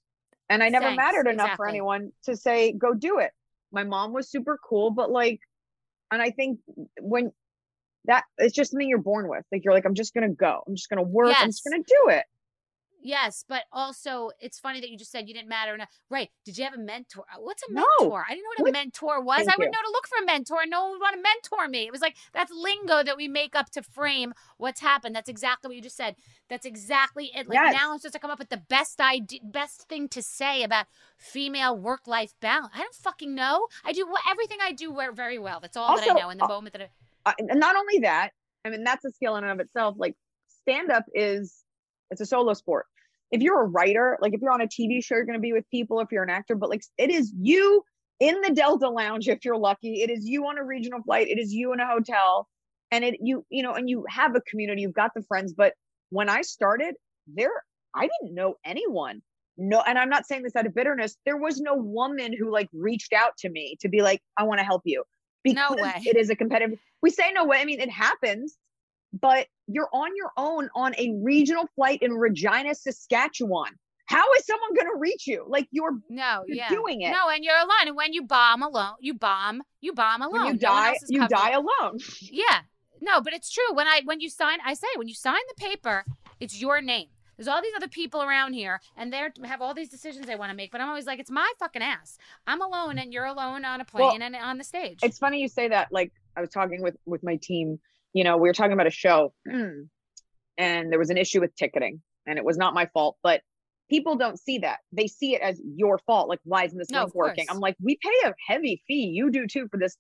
[0.49, 3.33] And I never Thanks, mattered enough for anyone to say, go do it.
[3.73, 5.41] My mom was super cool, but like,
[6.11, 6.61] and I think
[7.01, 7.33] when
[8.07, 9.45] that it's just something you're born with.
[9.53, 10.63] Like you're like, I'm just gonna go.
[10.67, 11.35] I'm just gonna work.
[11.39, 12.25] I'm just gonna do it.
[13.05, 15.89] Yes, but also it's funny that you just said you didn't matter enough.
[16.09, 16.29] Right?
[16.45, 17.25] Did you have a mentor?
[17.33, 17.85] Uh, What's a No.
[18.01, 18.25] mentor?
[18.29, 19.39] I didn't know what a mentor was.
[19.39, 19.71] Thank I would you.
[19.71, 20.59] know to look for a mentor.
[20.67, 21.87] No one would want to mentor me.
[21.87, 25.17] It was like that's lingo that we make up to frame what's happened.
[25.17, 26.15] That's exactly what you just said.
[26.49, 27.49] That's exactly it.
[27.49, 27.75] Like Yes.
[27.75, 30.87] now I'm supposed to come up with the best idea, best thing to say about
[31.19, 32.73] female work life balance.
[32.75, 33.67] I don't fucking know.
[33.85, 35.59] I do everything I do very well.
[35.61, 36.83] That's all that I know in the uh, moment that
[37.27, 37.31] I.
[37.31, 38.31] uh, and not only that,
[38.65, 39.97] I mean, that's a skill in and of itself.
[39.99, 40.15] Like
[40.63, 41.65] stand up is,
[42.11, 42.87] it's a solo sport.
[43.33, 45.53] If you're a writer, like if you're on a TV show, you're going to be
[45.53, 46.01] with people.
[46.01, 47.83] If you're an actor, but like it is you
[48.21, 50.03] in the Delta Lounge if you're lucky.
[50.03, 51.29] It is you on a regional flight.
[51.29, 52.47] It is you in a hotel,
[52.91, 54.83] and it you you know, and you have a community.
[54.83, 55.53] You've got the friends.
[55.53, 55.75] But
[56.11, 56.95] when I started,
[57.27, 57.51] there
[57.95, 59.23] I didn't know anyone.
[59.59, 61.17] No, and I'm not saying this out of bitterness.
[61.27, 64.61] There was no woman who like reached out to me to be like, I want
[64.61, 65.05] to help you.
[65.45, 66.03] No Because way.
[66.07, 66.79] it is a competitive.
[67.03, 67.61] We say no way.
[67.61, 68.57] I mean, it happens,
[69.13, 73.73] but you're on your own on a regional flight in Regina, Saskatchewan.
[74.07, 75.45] How is someone going to reach you?
[75.49, 76.69] Like you're No, you're yeah.
[76.69, 77.11] doing it.
[77.11, 77.87] No, and you're alone.
[77.87, 80.33] And when you bomb alone, you bomb, you bomb alone.
[80.33, 81.41] when you No die, you covering.
[81.41, 81.99] die alone.
[82.23, 82.61] Yeah.
[83.01, 83.73] No, but it's true.
[83.75, 86.05] When I when you sign, I say when you sign the paper,
[86.41, 87.09] it's your name.
[87.37, 90.51] There's all these other people around here, and they have all these decisions they want
[90.51, 90.71] to make.
[90.71, 92.19] But I'm always like, it's my fucking ass.
[92.47, 95.01] I'm alone, and you're alone on a plane Well, and on the stage.
[95.03, 95.91] It's funny you say that.
[95.91, 97.81] Like I was talking with with my team.
[98.13, 102.03] You know, we were talking about a show, and there was an issue with ticketing,
[102.27, 103.41] and it was not my fault, but
[103.89, 104.79] people don't see that.
[104.93, 106.29] They see it as your fault.
[106.29, 107.47] Like, why isn't this No, link working?
[107.51, 109.13] I'm like, we pay a heavy fee.
[109.15, 109.97] You do too for this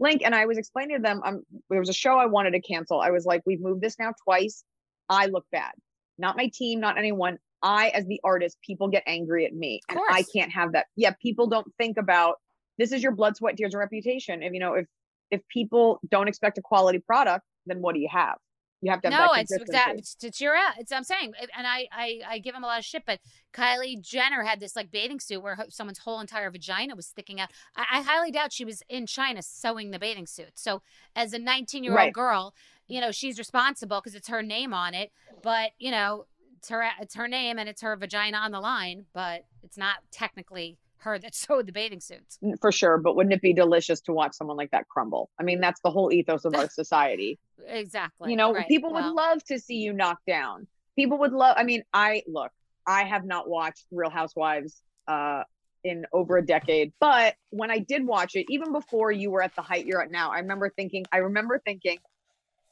[0.00, 0.22] link.
[0.24, 3.00] And I was explaining to them, um, there was a show I wanted to cancel.
[3.00, 4.64] I was like, we've moved this now twice.
[5.10, 5.72] I look bad.
[6.16, 7.38] Not my team, not anyone.
[7.62, 10.86] I, as the artist, people get angry at me, and I can't have that.
[10.96, 12.36] Yeah, people don't think about
[12.78, 14.42] this is your blood, sweat, tears, and reputation.
[14.42, 14.86] If you know, if
[15.30, 18.36] if people don't expect a quality product, then what do you have?
[18.84, 20.54] You have to have no, it's exactly it's, it's your.
[20.78, 23.04] It's I'm saying, and I, I I give him a lot of shit.
[23.06, 23.18] But
[23.54, 27.40] Kylie Jenner had this like bathing suit where her, someone's whole entire vagina was sticking
[27.40, 27.48] out.
[27.74, 30.52] I, I highly doubt she was in China sewing the bathing suit.
[30.56, 30.82] So
[31.16, 32.12] as a 19 year old Right.
[32.12, 32.54] girl,
[32.86, 35.12] you know she's responsible because it's her name on it.
[35.42, 36.26] But you know
[36.58, 39.06] it's her it's her name and it's her vagina on the line.
[39.14, 42.38] But it's not technically her that sewed the bathing suits.
[42.60, 42.98] For sure.
[42.98, 45.30] But wouldn't it be delicious to watch someone like that crumble?
[45.38, 47.38] I mean, that's the whole ethos of our society.
[47.66, 48.30] Exactly.
[48.30, 48.68] you know, right.
[48.68, 50.66] people Well, would love to see you knocked down.
[50.96, 51.56] People would love.
[51.58, 52.52] I mean, I look.
[52.86, 55.44] I have not watched Real Housewives uh,
[55.82, 59.54] in over a decade, but when I did watch it, even before you were at
[59.56, 61.06] the height you're at now, I remember thinking.
[61.10, 61.98] I remember thinking,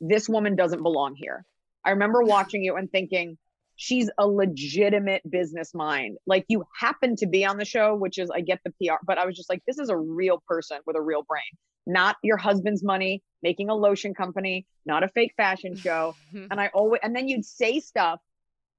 [0.01, 1.45] this woman doesn't belong here.
[1.85, 3.39] I remember watching you and thinking.
[3.83, 6.17] She's a legitimate business mind.
[6.25, 9.19] Like you happen to be on the show, which is I get the PR, but
[9.19, 11.43] I was just like, this is a real person with a real brain,
[11.85, 16.15] not your husband's money, making a lotion company, not a fake fashion show.
[16.33, 18.21] and I always and then you'd say stuff.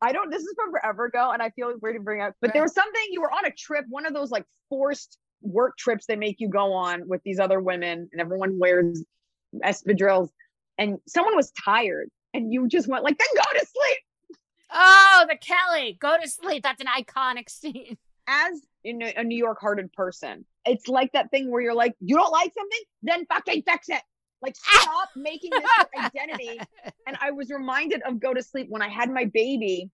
[0.01, 0.31] I don't.
[0.31, 2.33] This is from forever ago, and I feel weird to bring up.
[2.39, 5.75] But there was something you were on a trip, one of those like forced work
[5.77, 9.03] trips they make you go on with these other women, and everyone wears
[9.65, 10.29] espadrilles,
[10.77, 13.97] and someone was tired, and you just went like, "Then go to sleep."
[14.73, 16.63] Oh, the Kelly, go to sleep.
[16.63, 17.97] That's an iconic scene.
[18.27, 21.93] As in a, a New York hearted person, it's like that thing where you're like,
[21.99, 24.01] "You don't like something, then fucking fix it."
[24.43, 26.59] Like, stop making this your identity.
[27.07, 29.89] And I was reminded of go to sleep when I had my baby.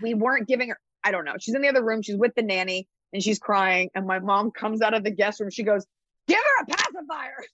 [0.00, 1.34] We weren't giving her, I don't know.
[1.40, 2.02] She's in the other room.
[2.02, 3.90] She's with the nanny and she's crying.
[3.94, 5.50] And my mom comes out of the guest room.
[5.50, 5.86] She goes,
[6.28, 7.44] Give her a pacifier.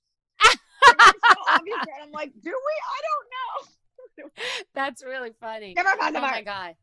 [0.42, 1.78] so obvious.
[1.80, 2.52] And I'm like, Do we?
[2.52, 3.72] I don't know.
[4.74, 5.74] That's really funny.
[5.76, 6.74] Her a Oh my god.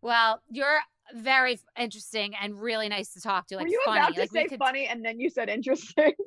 [0.00, 0.78] Well, you're
[1.14, 3.56] very interesting and really nice to talk to.
[3.56, 4.00] Like Were you funny.
[4.00, 6.12] about to like say could funny and then you said interesting?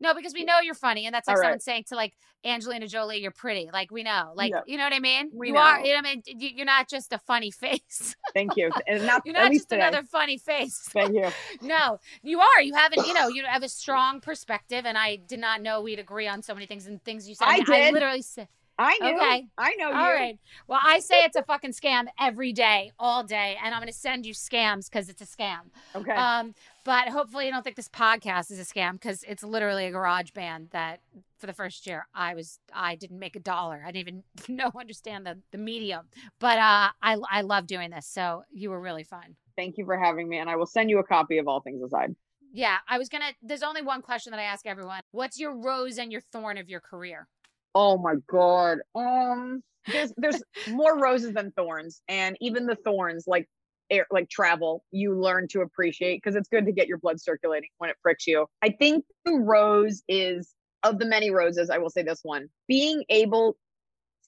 [0.00, 2.14] No, because we know you're funny, and that's like someone saying to like
[2.44, 5.28] Angelina Jolie, "You're pretty." Like we know, like you know what I mean.
[5.34, 5.80] We you are.
[5.80, 6.22] You know what I mean.
[6.24, 8.14] You- You're not just a funny face.
[8.32, 8.70] Thank you.
[8.86, 9.82] And not, You're not just today.
[9.82, 10.78] another funny face.
[10.92, 11.28] Thank you.
[11.62, 12.62] no, you are.
[12.62, 15.80] You have an, you know, you have a strong perspective, and I did not know
[15.82, 17.46] we'd agree on so many things and things you said.
[17.48, 17.92] I I did.
[17.94, 18.46] literally said,
[18.78, 19.16] I knew.
[19.16, 19.48] Okay.
[19.58, 20.14] I know "All you.
[20.14, 23.92] right." Well, I say it's a fucking scam every day, all day, and I'm going
[23.92, 25.70] to send you scams because it's a scam.
[25.94, 26.12] Okay.
[26.12, 26.54] Um,
[26.84, 30.30] but hopefully you don't think this podcast is a scam because it's literally a garage
[30.30, 31.00] band that
[31.38, 33.82] for the first year I was I didn't make a dollar.
[33.84, 34.22] I didn't even
[34.56, 36.06] know understand the, the medium.
[36.38, 38.06] But uh I I love doing this.
[38.06, 39.36] So you were really fun.
[39.56, 40.38] Thank you for having me.
[40.38, 42.14] And I will send you a copy of All Things Aside.
[42.52, 45.00] Yeah, I was gonna there's only one question that I ask everyone.
[45.10, 47.28] What's your rose and your thorn of your career?
[47.74, 48.78] Oh my god.
[48.94, 52.02] Um there's there's more roses than thorns.
[52.08, 53.48] And even the thorns, like
[53.90, 57.70] air like travel, you learn to appreciate because it's good to get your blood circulating
[57.78, 58.46] when it pricks you.
[58.62, 60.54] I think the rose is
[60.84, 62.48] of the many roses, I will say this one.
[62.68, 63.56] Being able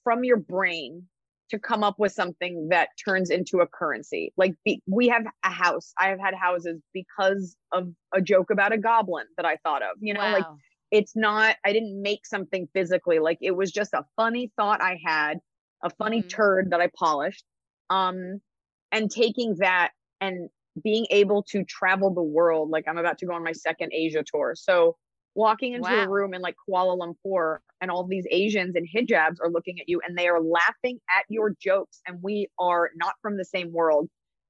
[0.03, 1.07] from your brain
[1.49, 4.33] to come up with something that turns into a currency.
[4.37, 5.93] Like be, we have a house.
[5.99, 9.97] I have had houses because of a joke about a goblin that I thought of.
[9.99, 10.57] You know, like Wow.
[10.91, 14.99] It's not i didn't make something physically like it was just a funny thought i
[15.05, 15.39] had
[15.83, 16.29] a funny Mhm.
[16.29, 17.43] turd that i polished
[17.89, 18.39] um
[18.91, 20.49] and taking that and
[20.83, 24.23] being able to travel the world like i'm about to go on my second asia
[24.25, 24.53] tour.
[24.55, 24.97] So
[25.35, 29.49] walking into a room in like kuala lumpur and all these asians in hijabs are
[29.49, 33.37] looking at you and they are laughing at your jokes and we are not from
[33.37, 34.09] the same world.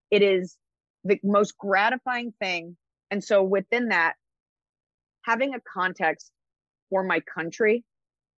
[0.09, 0.57] It is
[1.03, 2.77] the most gratifying thing.
[3.11, 4.15] And so within that
[5.23, 6.31] having a context
[6.89, 7.83] for my country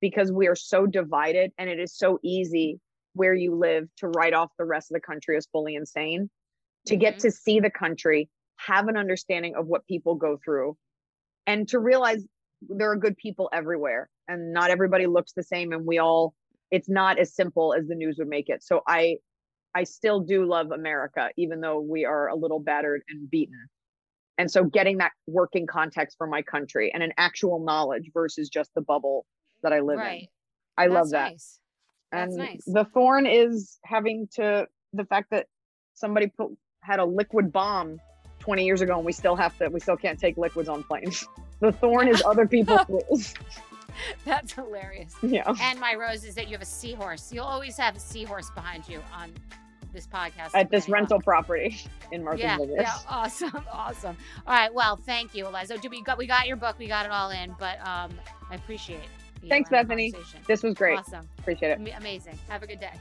[0.01, 2.81] because we are so divided and it is so easy
[3.15, 6.29] where you live to write off the rest of the country as fully insane
[6.87, 7.21] to get Mhm.
[7.21, 10.77] to see the country have an understanding of what people go through
[11.47, 12.27] and to realize
[12.69, 16.35] there are good people everywhere and not everybody looks the same and we all
[16.71, 19.17] it's not as simple as the news would make it so i
[19.75, 23.69] i still do love america even though we are a little battered and beaten
[24.43, 28.75] and so getting that working context for my country and an actual knowledge versus just
[28.75, 29.25] the bubble
[29.63, 30.27] that I live in.
[30.77, 31.31] I That's love that.
[31.31, 31.61] Nice.
[32.11, 32.65] And nice.
[32.67, 35.47] the thorn is having to the fact that
[35.95, 38.01] somebody put had a liquid bomb
[38.41, 41.25] 20 years ago and we still have to we still can't take liquids on planes.
[41.61, 43.35] The thorn is other people's rules.
[44.25, 45.15] That's hilarious.
[45.23, 45.55] Yeah.
[45.61, 47.33] And my rose is that you have a seahorse.
[47.33, 49.33] You'll always have a seahorse behind you on
[49.93, 50.51] this podcast.
[50.55, 51.79] At this on- rental property
[52.11, 52.81] in Martha's Yeah, Vineyard.
[52.83, 54.17] yeah, awesome, awesome.
[54.47, 55.79] All right, well, thank you, Eliza.
[55.79, 58.11] Do we got we got your book, we got it all in, but um,
[58.51, 59.01] I appreciate.
[59.43, 60.13] you Thanks, Bethenny.
[60.47, 60.99] This was great.
[60.99, 61.79] Awesome, Appreciate it.
[61.81, 62.39] Am- amazing.
[62.49, 62.93] Have a good day.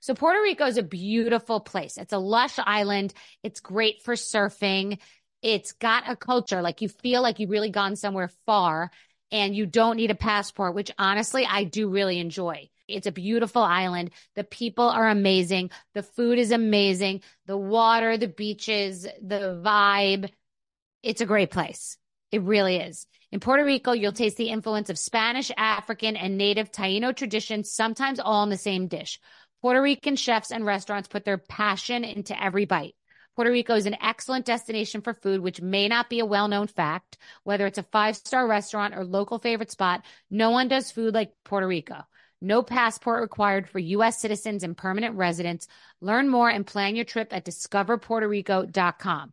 [0.00, 1.98] So Puerto Rico is a beautiful place.
[1.98, 3.12] It's a lush island.
[3.42, 4.98] It's great for surfing.
[5.42, 8.90] It's got a culture like you feel like you've really gone somewhere far
[9.30, 12.70] and you don't need a passport, which honestly I do really enjoy.
[12.88, 14.10] It's a beautiful island.
[14.34, 15.70] The people are amazing.
[15.94, 17.22] The food is amazing.
[17.46, 20.30] The water, the beaches, the vibe.
[21.02, 21.98] It's a great place.
[22.32, 23.06] It really is.
[23.30, 28.18] In Puerto Rico, you'll taste the influence of Spanish, African, and native Taino traditions, sometimes
[28.18, 29.20] all in the same dish.
[29.60, 32.94] Puerto Rican chefs and restaurants put their passion into every bite.
[33.34, 36.66] Puerto Rico is an excellent destination for food, which may not be a well known
[36.66, 37.18] fact.
[37.44, 41.32] Whether it's a five star restaurant or local favorite spot, no one does food like
[41.44, 42.04] Puerto Rico.
[42.40, 44.18] No passport required for U.S.
[44.18, 45.66] citizens and permanent residents.
[46.00, 49.32] Learn more and plan your trip at discoverpuertorico.com.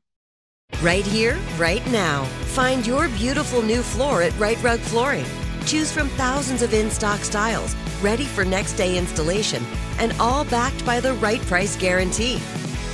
[0.82, 2.24] Right here, right now.
[2.56, 5.26] Find your beautiful new floor at Rite Rug Flooring.
[5.66, 9.64] Choose from thousands of in stock styles, ready for next day installation,
[10.00, 12.38] and all backed by the right price guarantee.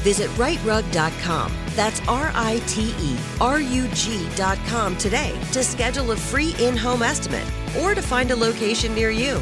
[0.03, 1.53] Visit riterug.com.
[1.69, 7.01] That's R I T E R U G.com today to schedule a free in home
[7.01, 7.45] estimate
[7.79, 9.41] or to find a location near you.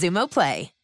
[0.01, 0.80] Xumo Play.